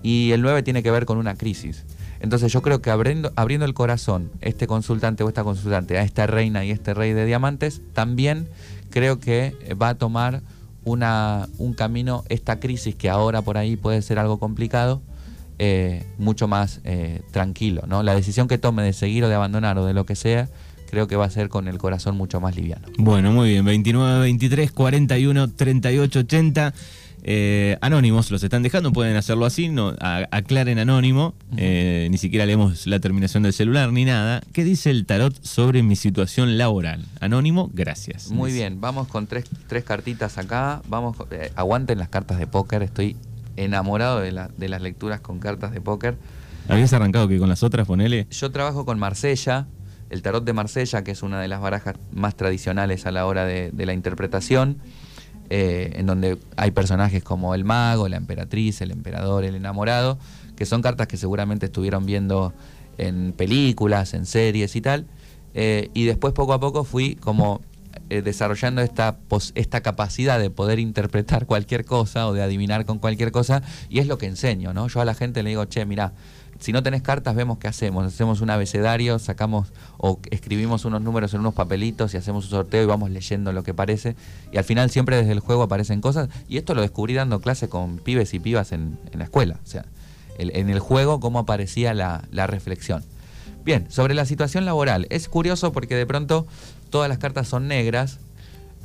[0.03, 1.85] Y el 9 tiene que ver con una crisis.
[2.23, 6.25] Entonces yo creo que abriendo, abriendo el corazón, este consultante o esta consultante, a esta
[6.25, 8.47] reina y este rey de diamantes, también
[8.89, 10.41] creo que va a tomar
[10.85, 15.01] una, un camino, esta crisis que ahora por ahí puede ser algo complicado,
[15.59, 17.83] eh, mucho más eh, tranquilo.
[17.87, 18.03] ¿no?
[18.03, 20.47] La decisión que tome de seguir o de abandonar o de lo que sea,
[20.89, 22.87] creo que va a ser con el corazón mucho más liviano.
[22.97, 23.65] Bueno, muy bien.
[23.65, 26.73] 29, 23, 41, 38, 80.
[27.25, 32.45] Eh, anónimos los están dejando, pueden hacerlo así, no, a- aclaren anónimo, eh, ni siquiera
[32.45, 34.41] leemos la terminación del celular ni nada.
[34.51, 37.05] ¿Qué dice el tarot sobre mi situación laboral?
[37.21, 38.29] Anónimo, gracias.
[38.29, 40.81] Muy bien, vamos con tres, tres cartitas acá.
[40.89, 42.83] Vamos, eh, aguanten las cartas de póker.
[42.83, 43.15] Estoy
[43.55, 46.17] enamorado de, la- de las lecturas con cartas de póker.
[46.67, 48.27] ¿Habías arrancado que con las otras, ponele?
[48.31, 49.67] Yo trabajo con Marsella,
[50.09, 53.45] el tarot de Marsella, que es una de las barajas más tradicionales a la hora
[53.45, 54.77] de, de la interpretación,
[55.55, 60.17] eh, en donde hay personajes como el mago, la emperatriz, el emperador, el enamorado,
[60.55, 62.53] que son cartas que seguramente estuvieron viendo
[62.97, 65.05] en películas, en series y tal.
[65.53, 67.61] Eh, y después poco a poco fui como
[68.09, 69.19] eh, desarrollando esta,
[69.53, 74.07] esta capacidad de poder interpretar cualquier cosa o de adivinar con cualquier cosa, y es
[74.07, 74.87] lo que enseño, ¿no?
[74.87, 76.13] Yo a la gente le digo, che, mira,
[76.59, 78.05] si no tenés cartas, vemos qué hacemos.
[78.05, 82.83] Hacemos un abecedario, sacamos o escribimos unos números en unos papelitos y hacemos un sorteo
[82.83, 84.15] y vamos leyendo lo que parece.
[84.51, 86.29] Y al final siempre desde el juego aparecen cosas.
[86.47, 89.59] Y esto lo descubrí dando clase con pibes y pibas en, en la escuela.
[89.63, 89.85] O sea,
[90.37, 93.03] en el juego cómo aparecía la reflexión.
[93.65, 95.07] Bien, sobre la situación laboral.
[95.09, 96.45] Es curioso porque de pronto
[96.89, 98.19] todas las cartas son negras.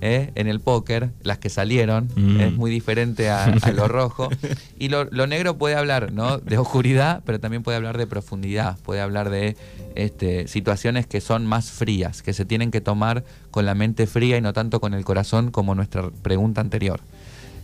[0.00, 0.30] ¿Eh?
[0.34, 2.40] En el póker, las que salieron, Mm.
[2.40, 4.28] es muy diferente a, a lo rojo.
[4.78, 6.38] Y lo, lo negro puede hablar ¿no?
[6.38, 9.56] de oscuridad, pero también puede hablar de profundidad, puede hablar de
[9.96, 14.36] este, situaciones que son más frías, que se tienen que tomar con la mente fría
[14.36, 17.00] y no tanto con el corazón como nuestra pregunta anterior.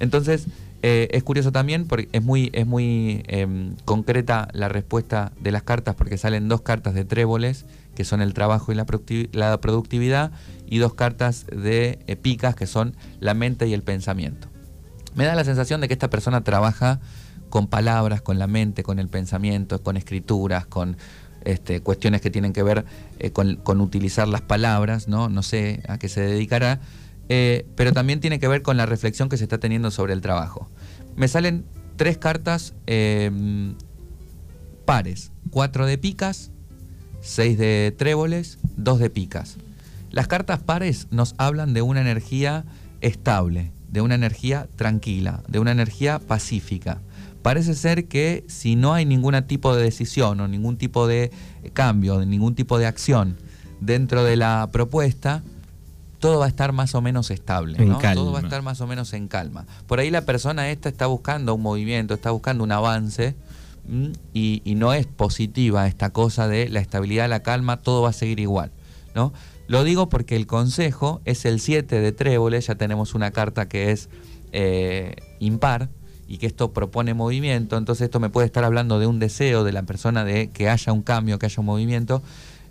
[0.00, 0.46] Entonces,
[0.82, 5.62] eh, es curioso también porque es muy, es muy em, concreta la respuesta de las
[5.62, 9.60] cartas porque salen dos cartas de tréboles, que son el trabajo y la, producti- la
[9.60, 10.32] productividad,
[10.66, 14.48] y dos cartas de eh, picas, que son la mente y el pensamiento.
[15.14, 17.00] Me da la sensación de que esta persona trabaja
[17.48, 20.96] con palabras, con la mente, con el pensamiento, con escrituras, con
[21.44, 22.84] este, cuestiones que tienen que ver
[23.18, 25.28] eh, con, utilizar las palabras, ¿no?
[25.28, 26.80] No sé a qué se dedicará,
[27.28, 30.20] eh, pero también tiene que ver con la reflexión que se está teniendo sobre el
[30.20, 30.68] trabajo.
[31.14, 31.64] Me salen
[31.96, 32.74] tres cartas
[34.84, 36.50] pares, cuatro de picas,
[37.24, 39.56] seis de tréboles, dos de picas.
[40.10, 42.64] Las cartas pares nos hablan de una energía
[43.00, 47.00] estable, de una energía tranquila, de una energía pacífica.
[47.42, 51.32] Parece ser que si no hay ningún tipo de decisión o ningún tipo de
[51.72, 53.36] cambio, ningún tipo de acción
[53.80, 55.42] dentro de la propuesta,
[56.20, 57.76] todo va a estar más o menos estable,
[58.14, 59.66] Todo va a estar más o menos en calma.
[59.86, 63.34] Por ahí la persona esta está buscando un movimiento, está buscando un avance
[64.32, 68.40] y, no es positiva esta cosa de la estabilidad, la calma, todo va a seguir
[68.40, 68.70] igual,
[69.14, 69.32] ¿no?
[69.66, 73.92] Lo digo porque el consejo es el 7 de tréboles, ya tenemos una carta que
[73.92, 74.08] es
[74.52, 75.88] eh, impar
[76.28, 79.72] y que esto propone movimiento, entonces esto me puede estar hablando de un deseo de
[79.72, 82.22] la persona de que haya un cambio, que haya un movimiento,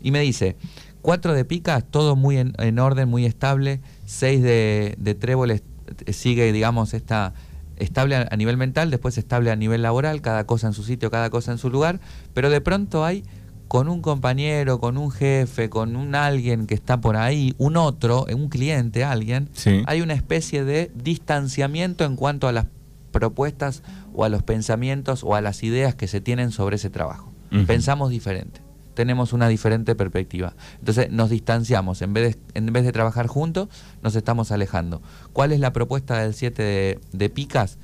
[0.01, 0.55] y me dice,
[1.01, 5.63] 4 de picas, todo muy en, orden, muy estable, 6 de, de tréboles
[6.05, 7.33] eh, sigue, digamos, esta
[7.77, 11.29] estable a nivel mental, después estable a nivel laboral, cada cosa en su sitio, cada
[11.29, 11.99] cosa en su lugar,
[12.33, 13.23] pero de pronto hay
[13.67, 18.27] con un compañero, con un jefe, con un alguien que está por ahí, un otro,
[18.31, 19.49] un cliente, alguien,
[19.87, 22.67] hay una especie de distanciamiento en cuanto a las
[23.11, 23.81] propuestas
[24.13, 27.31] o a los pensamientos o a las ideas que se tienen sobre ese trabajo.
[27.67, 28.61] Pensamos diferente,
[28.93, 30.53] tenemos una diferente perspectiva.
[30.79, 33.69] Entonces nos distanciamos, en vez de, en vez de trabajar juntos,
[34.01, 35.01] nos estamos alejando.
[35.33, 37.77] ¿Cuál es la propuesta del 7 de, picas?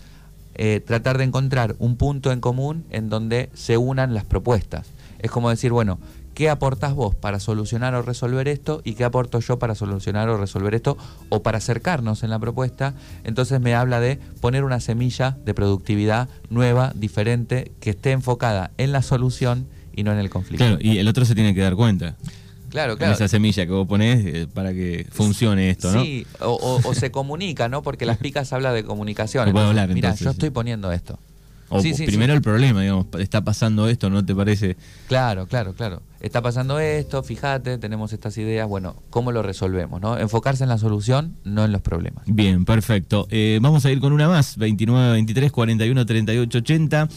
[0.55, 4.87] Eh, tratar de encontrar un punto en común en donde se unan las propuestas
[5.19, 5.99] es como decir, bueno,
[6.33, 10.37] ¿qué aportas vos para solucionar o resolver esto y qué aporto yo para solucionar o
[10.37, 12.93] resolver esto o para acercarnos en la propuesta?
[13.25, 18.93] Entonces me habla de poner una semilla de productividad nueva, diferente, que esté enfocada en
[18.93, 19.67] la solución
[19.99, 20.63] y no en el conflicto.
[20.63, 22.15] Claro, y el otro se tiene que dar cuenta.
[22.69, 23.13] Claro, claro.
[23.13, 26.03] esa semilla que vos ponés eh, para que funcione esto, ¿no?
[26.03, 27.81] Sí, o, se comunica, ¿no?
[27.81, 29.51] Porque las picas habla de comunicación.
[29.93, 31.19] Mira, yo estoy poniendo esto.
[31.69, 34.77] O primero el problema, digamos, está pasando esto, ¿no te parece?
[35.07, 36.01] Claro, claro, claro.
[36.21, 40.01] Está pasando esto, fíjate, tenemos estas ideas, bueno, ¿cómo lo resolvemos?
[40.01, 40.17] ¿no?
[40.17, 42.25] Enfocarse en la solución, no en los problemas.
[42.27, 43.25] Bien, perfecto.
[43.29, 47.09] Eh, vamos a ir con una más, 29, 23, 41, 38, 80.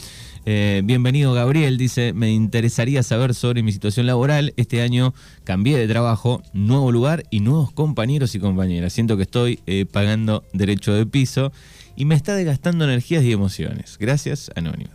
[0.84, 4.54] bienvenido Gabriel, dice, me interesaría saber sobre mi situación laboral.
[4.56, 8.92] Este año cambié de trabajo, nuevo lugar y nuevos compañeros y compañeras.
[8.92, 11.52] Siento que estoy eh, pagando derecho de piso
[11.96, 13.96] y me está desgastando energías y emociones.
[13.98, 14.90] Gracias, Anónimo.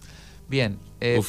[0.49, 1.21] Bien, eh,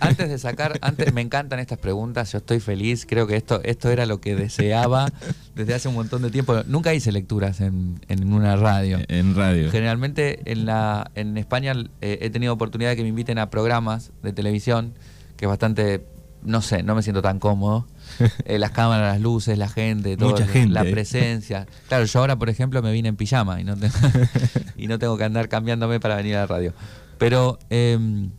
[0.00, 3.90] antes de sacar, antes me encantan estas preguntas, yo estoy feliz, creo que esto, esto
[3.90, 5.12] era lo que deseaba
[5.54, 6.62] desde hace un montón de tiempo.
[6.66, 8.98] Nunca hice lecturas en, una radio.
[9.08, 9.70] En radio.
[9.70, 14.12] Generalmente en, la, en España eh, he tenido oportunidad de que me inviten a programas
[14.22, 14.94] de televisión,
[15.36, 16.06] que es bastante,
[16.42, 17.86] no sé, no me siento tan cómodo.
[18.44, 20.36] Eh, las cámaras, las luces, la gente, todo,
[20.68, 21.66] la presencia.
[21.88, 23.94] Claro, yo ahora, por ejemplo, me vine en pijama y no, tengo,
[24.76, 26.72] y no tengo que andar cambiándome para venir a la radio.
[27.18, 28.30] Pero em,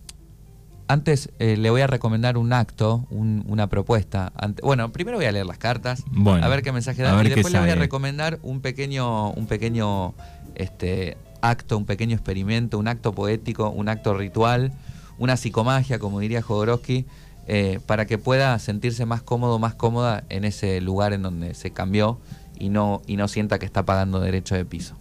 [0.87, 4.31] antes eh, le voy a recomendar un acto, una propuesta.
[4.63, 6.03] bueno, primero voy a leer las cartas,
[6.41, 10.13] a ver qué mensaje dan, y después le voy a recomendar un pequeño, un pequeño
[10.55, 14.71] este, acto, un pequeño experimento, un acto poético, un acto ritual,
[15.17, 17.05] una psicomagia, como diría Jodorowsky,
[17.47, 21.71] eh, para que pueda sentirse más cómodo, más cómoda en ese lugar en donde se
[21.71, 22.19] cambió
[22.59, 24.95] y no, y no sienta que está pagando derecho de piso.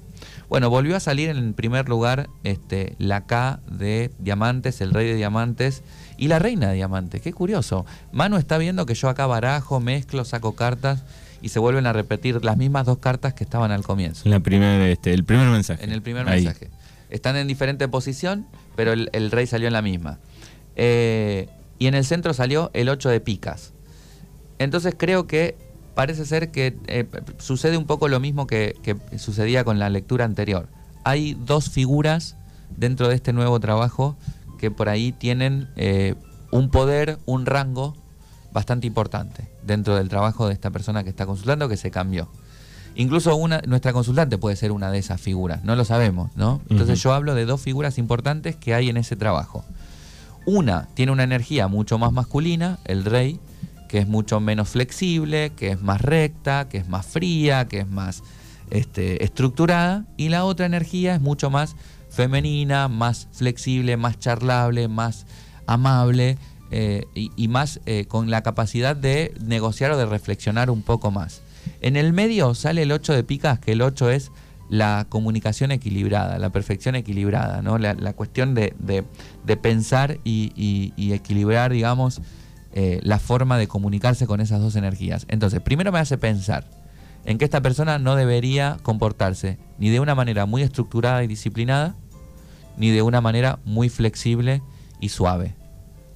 [0.49, 5.15] Bueno, volvió a salir en primer lugar este, la K de Diamantes, el rey de
[5.15, 5.83] Diamantes
[6.17, 7.21] y la reina de Diamantes.
[7.21, 7.85] Qué curioso.
[8.13, 11.05] Manu está viendo que yo acá barajo, mezclo, saco cartas
[11.43, 14.29] y se vuelven a repetir las mismas dos cartas que estaban al comienzo.
[14.29, 15.85] La este, el primer mensaje.
[15.85, 16.71] En el primer mensaje.
[17.11, 20.19] Están en diferente posición, pero el, el rey salió en la misma.
[20.77, 23.73] Eh, y en el centro salió el 8 de picas.
[24.59, 25.57] Entonces creo que
[25.97, 27.07] parece ser que eh,
[27.39, 28.77] sucede un poco lo mismo que,
[29.17, 30.69] sucedía con la lectura anterior.
[31.05, 32.37] Hay dos figuras
[32.77, 34.15] dentro de este nuevo trabajo
[34.59, 36.15] que por ahí tienen eh,
[36.51, 37.97] un poder, un rango
[38.53, 42.29] bastante importante dentro del trabajo de esta persona que está consultando que se cambió.
[42.95, 46.61] Incluso una, nuestra consultante puede ser una de esas figuras, no lo sabemos, ¿no?
[46.69, 49.65] Entonces yo hablo de dos figuras importantes que hay en ese trabajo.
[50.45, 53.41] Una tiene una energía mucho más masculina, el rey,
[53.89, 57.89] que es mucho menos flexible, que es más recta, que es más fría, que es
[57.89, 58.23] más
[58.71, 60.05] este, estructurada.
[60.17, 61.77] Y la otra energía es mucho más
[62.11, 65.27] femenina, más flexible, más charlable, más
[65.67, 66.39] amable
[66.71, 71.43] eh, y, más eh, con la capacidad de negociar o de reflexionar un poco más.
[71.81, 74.33] En el medio sale el 8 de picas, que el 8 es
[74.69, 77.79] la comunicación equilibrada, la perfección equilibrada, ¿no?
[77.79, 78.75] la, cuestión de,
[79.63, 82.21] pensar y, equilibrar, digamos,
[82.79, 85.25] eh, la forma de comunicarse con esas dos energías.
[85.31, 86.69] Entonces, primero me hace pensar
[87.25, 91.95] en que esta persona no debería comportarse ni de una manera muy estructurada y disciplinada,
[92.77, 94.61] ni de una manera muy flexible
[95.01, 95.55] y suave,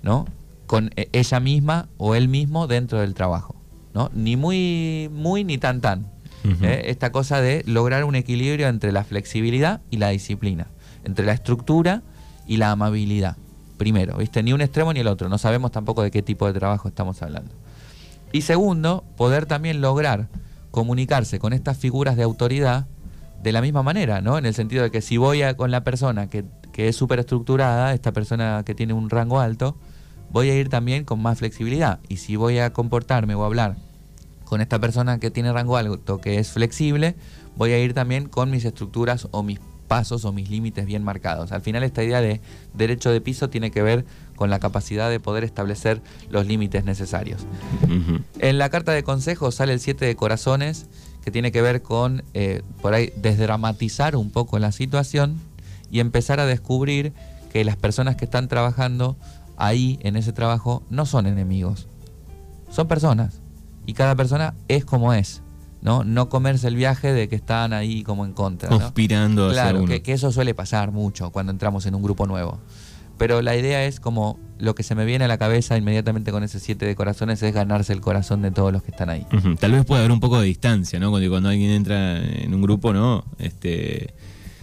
[0.03, 0.27] ¿no?
[0.67, 3.57] Con eh, ella misma o él mismo dentro del trabajo,
[3.95, 4.11] ¿no?
[4.13, 6.09] Ni muy, muy, ni tan, tan.
[6.45, 6.83] ¿eh?
[6.89, 10.67] Esta cosa de lograr un equilibrio entre la flexibilidad y la disciplina,
[11.05, 12.03] entre la estructura
[12.47, 13.39] y la amabilidad.
[13.81, 14.43] Primero, ¿viste?
[14.43, 15.31] Ni un extremo ni el otro.
[15.31, 17.55] No sabemos tampoco de qué tipo de trabajo estamos hablando.
[18.31, 20.29] Y segundo, poder también lograr
[20.71, 22.89] comunicarse con estas figuras de autoridad
[23.43, 24.37] de la misma manera, ¿no?
[24.37, 27.21] En el sentido de que si voy a, con la persona que, que es súper
[27.21, 29.79] estructurada, esta persona que tiene un rango alto,
[30.31, 32.01] voy a ir también con más flexibilidad.
[32.07, 33.77] Y si voy a comportarme o hablar
[34.45, 37.17] con esta persona que tiene rango alto, que es flexible,
[37.57, 39.59] voy a ir también con mis estructuras o mis
[39.91, 41.51] pasos o mis límites bien marcados.
[41.51, 42.41] Al final esta idea de
[42.75, 44.05] derecho de piso tiene que ver
[44.37, 46.01] con la capacidad de poder establecer
[46.31, 47.45] los límites necesarios.
[48.39, 50.87] En la carta de consejo sale el 7 de corazones,
[51.25, 55.41] que tiene que ver con, eh, por ahí, desdramatizar un poco la situación
[55.91, 57.13] y empezar a descubrir
[57.53, 59.17] que las personas que están trabajando
[59.57, 61.89] ahí, en ese trabajo, no son enemigos.
[62.71, 63.41] Son personas.
[63.87, 65.43] Y cada persona es como es.
[65.83, 66.05] ¿No?
[66.05, 68.69] No comerse el viaje de que están ahí como en contra.
[68.69, 69.51] Conspirando.
[69.51, 72.61] Claro, que, que, eso suele pasar mucho cuando entramos en un grupo nuevo.
[73.19, 76.43] Pero la idea es como lo que se me viene a la cabeza inmediatamente con
[76.43, 79.27] ese siete de corazones es ganarse el corazón de todos los que están ahí.
[79.59, 81.11] Tal vez puede haber un poco de distancia, ¿no?
[81.11, 83.25] Cuando, cuando alguien entra en un grupo, ¿no?
[83.39, 84.15] Este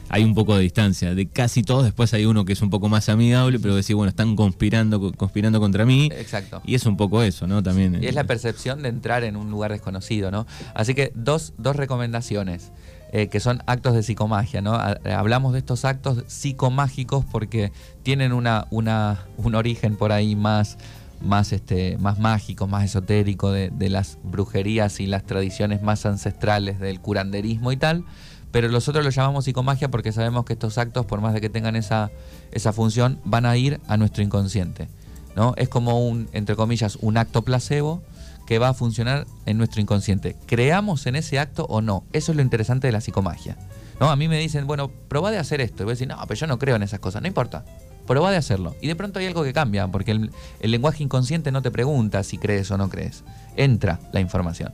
[0.09, 1.13] hay un poco de distancia.
[1.13, 4.09] De casi todos, después hay uno que es un poco más amigable, pero decir, bueno,
[4.09, 6.09] están conspirando, conspirando contra mí.
[6.13, 6.61] Exacto.
[6.65, 7.61] Y es un poco eso, ¿no?
[7.63, 8.01] También.
[8.01, 10.45] Y es la percepción de entrar en un lugar desconocido, ¿no?
[10.73, 12.71] Así que dos, dos recomendaciones.
[13.13, 14.73] Eh, que son actos de psicomagia, ¿no?
[14.73, 17.71] Hablamos de estos actos psicomágicos porque
[18.03, 20.77] tienen una, una, un origen por ahí más,
[21.21, 26.81] más, este, más mágico, más esotérico de, de las brujerías y las tradiciones más ancestrales
[26.81, 28.03] del curanderismo y tal
[28.51, 31.75] pero nosotros lo llamamos psicomagia porque sabemos que estos actos, por más de que tengan
[31.75, 32.11] esa,
[32.51, 34.87] esa función, van a ir a nuestro inconsciente.
[35.35, 35.53] ¿no?
[35.57, 38.01] Es como un, entre comillas, un acto placebo
[38.47, 40.35] que va a funcionar en nuestro inconsciente.
[40.45, 42.05] ¿Creamos en ese acto o no?
[42.13, 43.57] Eso es lo interesante de la psicomagia.
[43.99, 44.09] ¿no?
[44.09, 45.83] A mí me dicen, bueno, probá de hacer esto.
[45.83, 47.21] Y voy a decir, no, pero yo no creo en esas cosas.
[47.21, 47.65] No importa.
[48.07, 48.75] Probá de hacerlo.
[48.81, 50.31] Y de pronto hay algo que cambia, porque el,
[50.61, 53.25] el lenguaje inconsciente no te pregunta si crees o no crees.
[53.57, 54.73] Entra la información.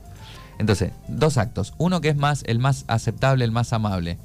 [0.58, 1.74] Entonces, dos actos.
[1.78, 4.18] Uno que es más el más aceptable, el más amable.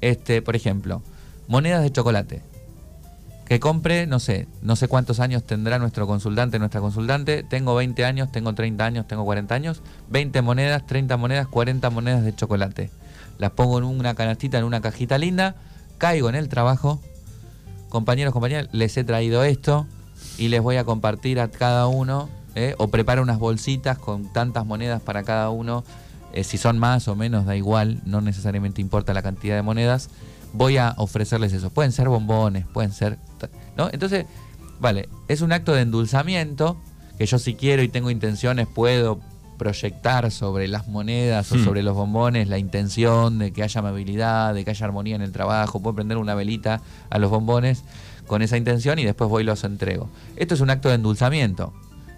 [0.00, 1.02] Este, por ejemplo,
[1.48, 2.42] monedas de chocolate.
[3.46, 7.44] Que compre, no sé, no sé cuántos años tendrá nuestro consultante, nuestra consultante.
[7.44, 9.82] Tengo 20 años, tengo 30 años, tengo 40 años.
[10.10, 12.90] 20 monedas, 30 monedas, 40 monedas de chocolate.
[13.38, 15.54] Las pongo en una canastita, en una cajita linda.
[15.98, 17.00] Caigo en el trabajo.
[17.88, 19.86] Compañeros, compañeras, les he traído esto
[20.38, 22.74] y les voy a compartir a cada uno ¿eh?
[22.78, 25.84] o prepara unas bolsitas con tantas monedas para cada uno,
[26.32, 30.10] eh, si son más o menos, da igual, no necesariamente importa la cantidad de monedas,
[30.52, 31.70] voy a ofrecerles eso.
[31.70, 33.18] Pueden ser bombones, pueden ser...
[33.76, 33.90] ¿no?
[33.92, 34.26] Entonces,
[34.80, 36.76] vale, es un acto de endulzamiento
[37.18, 39.20] que yo si quiero y tengo intenciones puedo
[39.56, 41.64] proyectar sobre las monedas o hmm.
[41.64, 45.32] sobre los bombones la intención de que haya amabilidad, de que haya armonía en el
[45.32, 47.84] trabajo, puedo prender una velita a los bombones
[48.26, 50.08] con esa intención y después voy y los entrego.
[50.36, 51.72] Esto es un acto de endulzamiento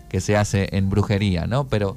[0.08, 1.68] que se hace en brujería, ¿no?
[1.68, 1.96] Pero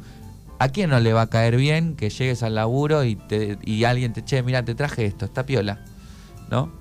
[0.60, 3.84] ¿a quién no le va a caer bien que llegues al laburo y, te, y
[3.84, 5.80] alguien te, che, mira, te traje esto, está piola,
[6.50, 6.71] ¿no?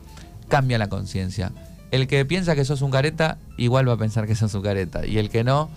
[0.49, 1.53] Cambia la conciencia.
[1.91, 5.07] El que piensa que sos un careta, igual va a pensar que sos un careta.
[5.07, 5.71] Y el que no,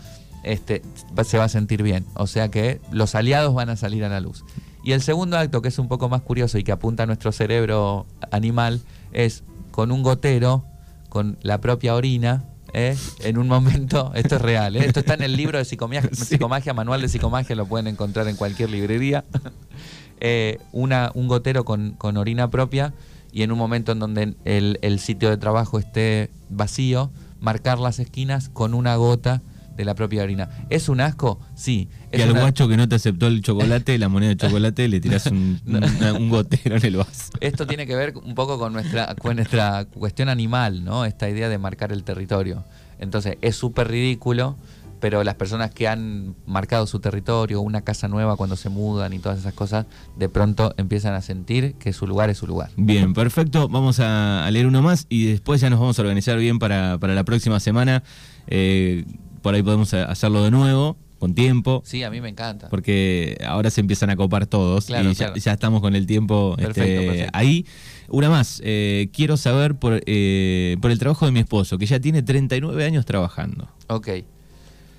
[0.44, 0.82] este,
[1.24, 2.06] se va a sentir bien.
[2.16, 4.44] O sea que los aliados van a salir a la luz.
[4.84, 7.32] Y el segundo acto, que es un poco más curioso y que apunta a nuestro
[7.32, 8.82] cerebro animal,
[9.14, 10.66] es con un gotero,
[11.10, 12.98] con la propia orina, ¿eh?
[13.20, 14.86] en un momento, esto es real, ¿eh?
[14.86, 18.70] esto está en el libro de psicomagia, manual de psicomagia, lo pueden encontrar en cualquier
[18.70, 19.24] librería,
[20.20, 22.94] eh, una, un gotero con, orina propia
[23.32, 28.50] y en un momento en donde el, sitio de trabajo esté vacío, marcar las esquinas
[28.50, 29.42] con una gota
[29.76, 30.50] de la propia orina.
[30.70, 31.40] ¿Es un asco?
[31.56, 31.90] Sí.
[32.12, 35.28] y al guacho que no te aceptó el chocolate, la moneda de chocolate, le tiras
[35.28, 35.60] un,
[36.16, 37.34] un, gotero en el vaso.
[37.40, 41.06] Esto tiene que ver un poco con nuestra, con nuestra cuestión animal, ¿no?
[41.06, 42.64] Esta idea de marcar el territorio.
[43.00, 44.56] Entonces, es súper ridículo,
[45.04, 49.20] pero las personas que han marcado su territorio, una casa nueva cuando se mudan y
[49.20, 52.70] todas esas cosas, de pronto empiezan a sentir que su lugar es su lugar.
[52.78, 53.68] Bien, perfecto.
[53.68, 57.16] Vamos a, leer uno más y después ya nos vamos a organizar bien para, para
[57.16, 58.02] la próxima semana.
[58.48, 59.04] Eh,
[59.44, 61.84] por ahí podemos hacerlo de nuevo con tiempo.
[61.86, 62.70] Sí, a mí me encanta.
[62.70, 67.66] Porque ahora se empiezan a copar todos y ya, estamos con el tiempo este, ahí.
[68.10, 72.00] Una más, eh, quiero saber por, eh, por el trabajo de mi esposo, que ya
[72.00, 73.70] tiene 39 años trabajando.
[73.88, 74.10] Ok.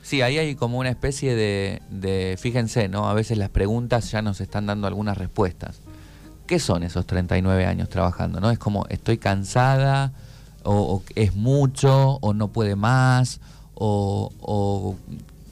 [0.02, 3.08] Sí, ahí hay como una especie de, de, fíjense, ¿no?
[3.08, 5.80] A veces las preguntas ya nos están dando algunas respuestas.
[6.46, 8.40] ¿Qué son esos 39 años trabajando?
[8.40, 8.50] ¿No?
[8.50, 10.12] Es como, estoy cansada,
[10.64, 13.40] o, es mucho, o no puede más,
[13.74, 14.96] o,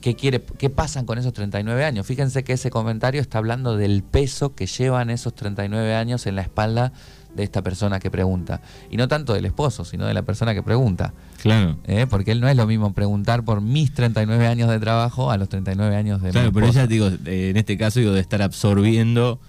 [0.00, 2.06] ¿qué, quiere, qué pasan con esos 39 años.
[2.06, 6.42] Fíjense que ese comentario está hablando del peso que llevan esos 39 años en la
[6.42, 6.92] espalda
[7.34, 8.60] de esta persona que pregunta.
[8.90, 11.14] Y no tanto del esposo, sino de la persona que pregunta.
[11.40, 11.78] Claro.
[11.86, 12.06] ¿Eh?
[12.08, 15.48] Porque él no es lo mismo preguntar por mis 39 años de trabajo a los
[15.48, 19.40] 39 años de Claro, pero ella, digo, en este caso, digo, de estar absorbiendo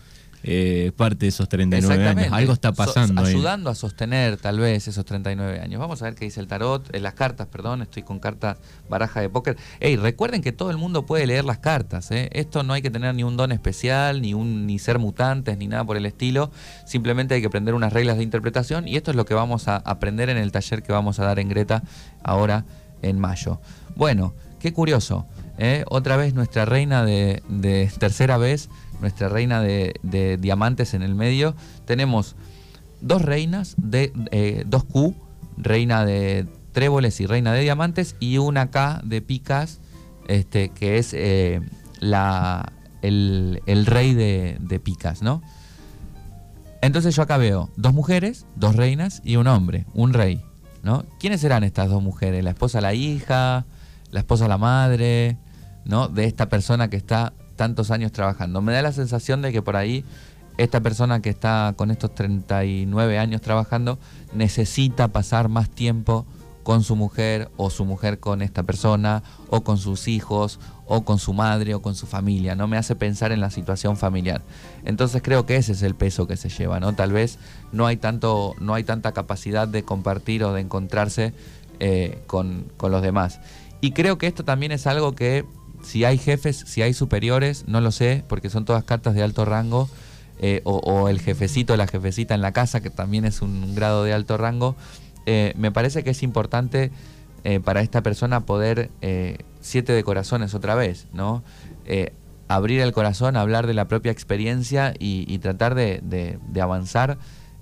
[0.45, 2.33] eh, parte de esos 39 años.
[2.33, 3.21] Algo está pasando.
[3.21, 5.79] ayudando a sostener tal vez esos 39 años.
[5.79, 8.57] Vamos a ver qué dice el tarot, en las cartas, perdón, estoy con cartas
[8.89, 9.55] baraja de póker.
[9.79, 12.11] Ey, recuerden que todo el mundo puede leer las cartas.
[12.11, 12.29] ¿eh?
[12.33, 15.67] Esto no hay que tener ni un don especial, ni, un, ni ser mutantes, ni
[15.67, 16.51] nada por el estilo.
[16.85, 19.77] Simplemente hay que aprender unas reglas de interpretación y esto es lo que vamos a
[19.77, 21.83] aprender en el taller que vamos a dar en Greta
[22.21, 22.65] ahora
[23.01, 23.61] en mayo.
[23.95, 25.25] Bueno, qué curioso.
[25.57, 25.85] ¿eh?
[25.87, 28.69] Otra vez nuestra reina de, de tercera vez
[29.01, 31.55] nuestra reina de, diamantes en el medio.
[31.85, 32.35] Tenemos
[33.01, 35.15] dos reinas, de eh, dos Q,
[35.57, 39.79] reina de tréboles y reina de diamantes, y una K de picas,
[40.27, 41.61] este, que es eh,
[41.99, 42.71] la,
[43.01, 45.41] el, rey de, de, picas, ¿no?
[46.81, 50.41] Entonces yo acá veo dos mujeres, dos reinas y un hombre, un rey,
[50.81, 51.05] ¿no?
[51.19, 52.43] ¿Quiénes serán estas dos mujeres?
[52.43, 53.65] ¿La esposa la hija?
[54.11, 55.37] ¿La esposa la madre?
[55.85, 56.09] ¿No?
[56.09, 58.61] De esta persona que está tantos años trabajando.
[58.61, 60.03] Me da la sensación de que por ahí
[60.57, 63.97] esta persona que está con estos 39 años trabajando
[64.33, 66.25] necesita pasar más tiempo
[66.63, 71.19] con su mujer o su mujer con esta persona o con sus hijos o con
[71.19, 72.67] su madre o con su familia, ¿no?
[72.67, 74.41] Me hace pensar en la situación familiar.
[74.85, 76.93] Entonces creo que ese es el peso que se lleva, ¿no?
[76.93, 77.37] Tal vez
[77.71, 81.33] no hay, tanto, no hay tanta capacidad de compartir o de encontrarse
[81.79, 83.39] eh, con, con los demás.
[83.81, 85.45] Y creo que esto también es algo que
[85.83, 89.45] si hay jefes, si hay superiores, no lo sé, porque son todas cartas de alto
[89.45, 89.89] rango,
[90.39, 94.03] eh, o, el jefecito o la jefecita en la casa, que también es un grado
[94.03, 94.75] de alto rango.
[95.25, 96.91] Eh, me parece que es importante
[97.43, 98.89] eh, para esta persona poder,
[99.61, 101.43] siete de corazones otra vez, ¿no?
[102.49, 107.17] abrir el corazón, hablar de la propia experiencia y, tratar de, avanzar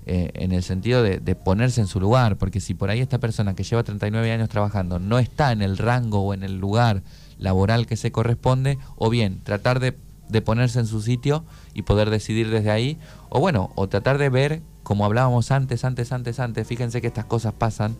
[0.06, 3.54] en el sentido de, de, ponerse en su lugar, porque si por ahí esta persona
[3.54, 7.02] que lleva 39 años trabajando no está en el rango o en el lugar
[7.42, 9.92] laboral que se corresponde, o bien tratar de,
[10.40, 14.62] ponerse en su sitio y poder decidir desde ahí, o bueno, o tratar de ver,
[14.82, 17.96] como hablábamos antes, antes, antes, antes, fíjense que estas cosas pasan,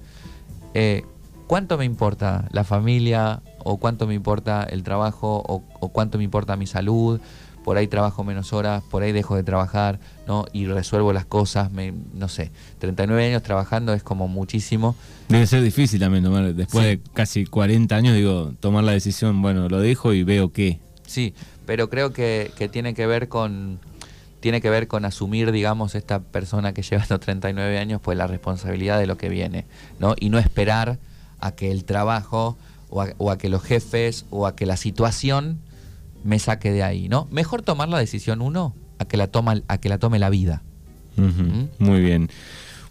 [0.73, 1.05] eh,
[1.47, 6.25] ¿cuánto me importa la familia o cuánto me importa el trabajo o, o, cuánto me
[6.25, 7.21] importa mi salud?
[7.65, 10.47] Por ahí trabajo menos horas, por ahí dejo de trabajar, ¿no?
[10.53, 12.51] Y resuelvo las cosas, me, no sé,
[12.81, 14.97] 39 años trabajando es como muchísimo
[15.33, 19.67] Debe ser difícil también tomar, después de casi 40 años, digo, tomar la decisión, bueno,
[19.71, 20.79] lo dejo y veo qué.
[21.07, 21.33] Sí,
[21.65, 23.81] pero creo que, tiene que ver con
[24.41, 28.27] tiene que ver con asumir, digamos, esta persona que lleva estos 39 años, pues la
[28.27, 29.65] responsabilidad de lo que viene,
[30.01, 30.17] ¿no?
[30.19, 30.99] Y no esperar
[31.39, 32.59] a que el trabajo
[32.91, 35.61] o a, que los jefes o a que la situación
[36.25, 37.29] me saque de ahí, ¿no?
[37.31, 40.63] Mejor tomar la decisión uno a que la, toma, a que la tome la vida.
[41.17, 41.65] ¿Mm?
[41.79, 42.31] Muy bien.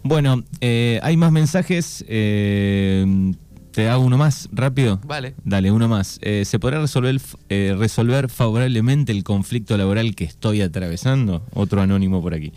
[0.02, 2.04] Bueno, eh, hay más mensajes.
[2.08, 3.32] Eh,
[3.72, 5.00] te hago uno más, rápido.
[5.04, 5.34] Vale.
[5.44, 6.18] Dale, uno más.
[6.22, 7.18] Eh, ¿Se podrá resolver,
[7.48, 11.46] resolver favorablemente el conflicto laboral que estoy atravesando?
[11.54, 12.52] Otro anónimo por aquí.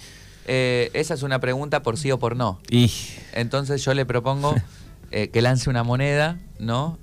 [0.45, 2.59] esa es una pregunta por sí o por no.
[2.69, 2.91] Y...
[3.33, 4.55] Entonces yo le propongo
[5.11, 6.97] que lance una moneda, ¿no?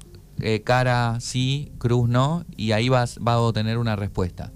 [0.64, 4.52] Cara sí, cruz no, y ahí vas, va a obtener una respuesta.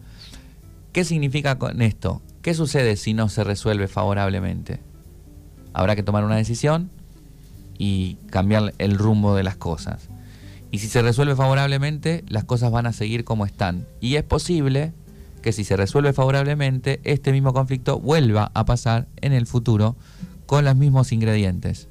[0.93, 2.22] ¿Qué significa con esto?
[2.43, 4.80] ¿Qué sucede si no se resuelve favorablemente?
[5.76, 6.91] habrá que tomar una decisión
[7.76, 10.09] y cambiar el rumbo de las cosas.
[10.70, 13.87] Y si se resuelve favorablemente, las cosas van a seguir como están.
[14.01, 14.95] Y es posible
[15.43, 19.97] que si se resuelve favorablemente, este mismo conflicto vuelva a pasar en el futuro
[20.47, 21.89] con los mismos ingredientes.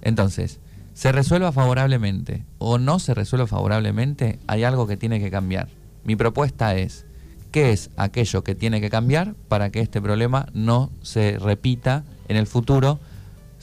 [0.00, 0.60] Entonces,
[0.94, 5.68] se resuelva favorablemente o no se resuelva favorablemente, hay algo que tiene que cambiar.
[6.04, 7.06] Mi propuesta es,
[7.50, 12.36] ¿qué es aquello que tiene que cambiar para que este problema no se repita en
[12.36, 12.98] el futuro?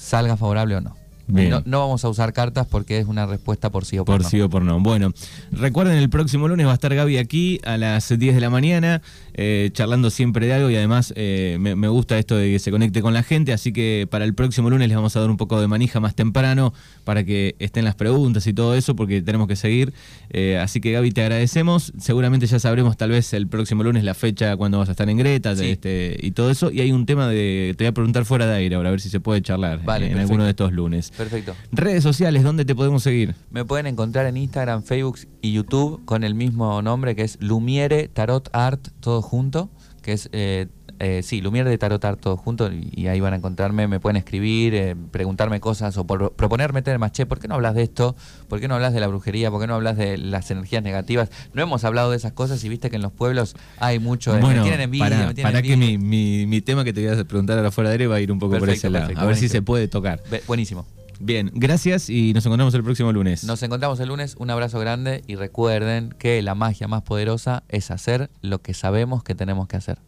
[0.01, 1.00] salga favorable o no.
[1.31, 4.21] No, no, vamos a usar cartas porque es una respuesta por sí o por, no.
[4.21, 4.79] Por sí o por no.
[4.79, 5.13] Bueno,
[5.51, 9.01] recuerden, el próximo lunes va a estar Gaby aquí a las 10 de la mañana,
[9.33, 13.01] eh, charlando siempre de algo y además eh, me, gusta esto de que se conecte
[13.01, 15.59] con la gente, así que para el próximo lunes les vamos a dar un poco
[15.61, 16.73] de manija más temprano
[17.03, 19.93] para que estén las preguntas y todo eso porque tenemos que seguir.
[20.29, 21.93] Eh, así que Gaby, te agradecemos.
[21.99, 25.17] Seguramente ya sabremos tal vez el próximo lunes la fecha cuando vas a estar en
[25.17, 26.71] Greta este, y todo eso.
[26.71, 29.01] Y hay un tema de, te voy a preguntar fuera de aire ahora, a ver
[29.01, 31.11] si se puede charlar en alguno de estos lunes.
[31.21, 31.55] Perfecto.
[31.71, 33.35] Redes sociales, ¿dónde te podemos seguir?
[33.51, 38.07] Me pueden encontrar en Instagram, Facebook y YouTube con el mismo nombre que es Lumiere
[38.07, 39.69] Tarot Art, todo junto,
[40.01, 40.65] que es eh,
[41.03, 44.17] eh, sí, Lumière de Tarot Art todo junto y, ahí van a encontrarme, me pueden
[44.17, 48.15] escribir, eh, preguntarme cosas o por, proponerme temas, che, ¿por qué no hablas de esto?
[48.47, 49.49] ¿Por qué no hablas de la brujería?
[49.49, 51.29] ¿Por qué no hablas de las energías negativas?
[51.53, 54.41] No hemos hablado de esas cosas y viste que en los pueblos hay mucho, de,
[54.41, 57.71] bueno, me tienen envidia, para, que mi, mi, tema que te voy a preguntar ahora
[57.71, 59.61] fuera de aire va a ir un poco por ese lado, a ver si se
[59.61, 60.21] puede tocar.
[60.47, 60.85] buenísimo.
[61.23, 63.43] Bien, gracias y nos encontramos el próximo lunes.
[63.43, 67.91] Nos encontramos el lunes, un abrazo grande y recuerden que la magia más poderosa es
[67.91, 69.99] hacer lo que sabemos que tenemos que hacer.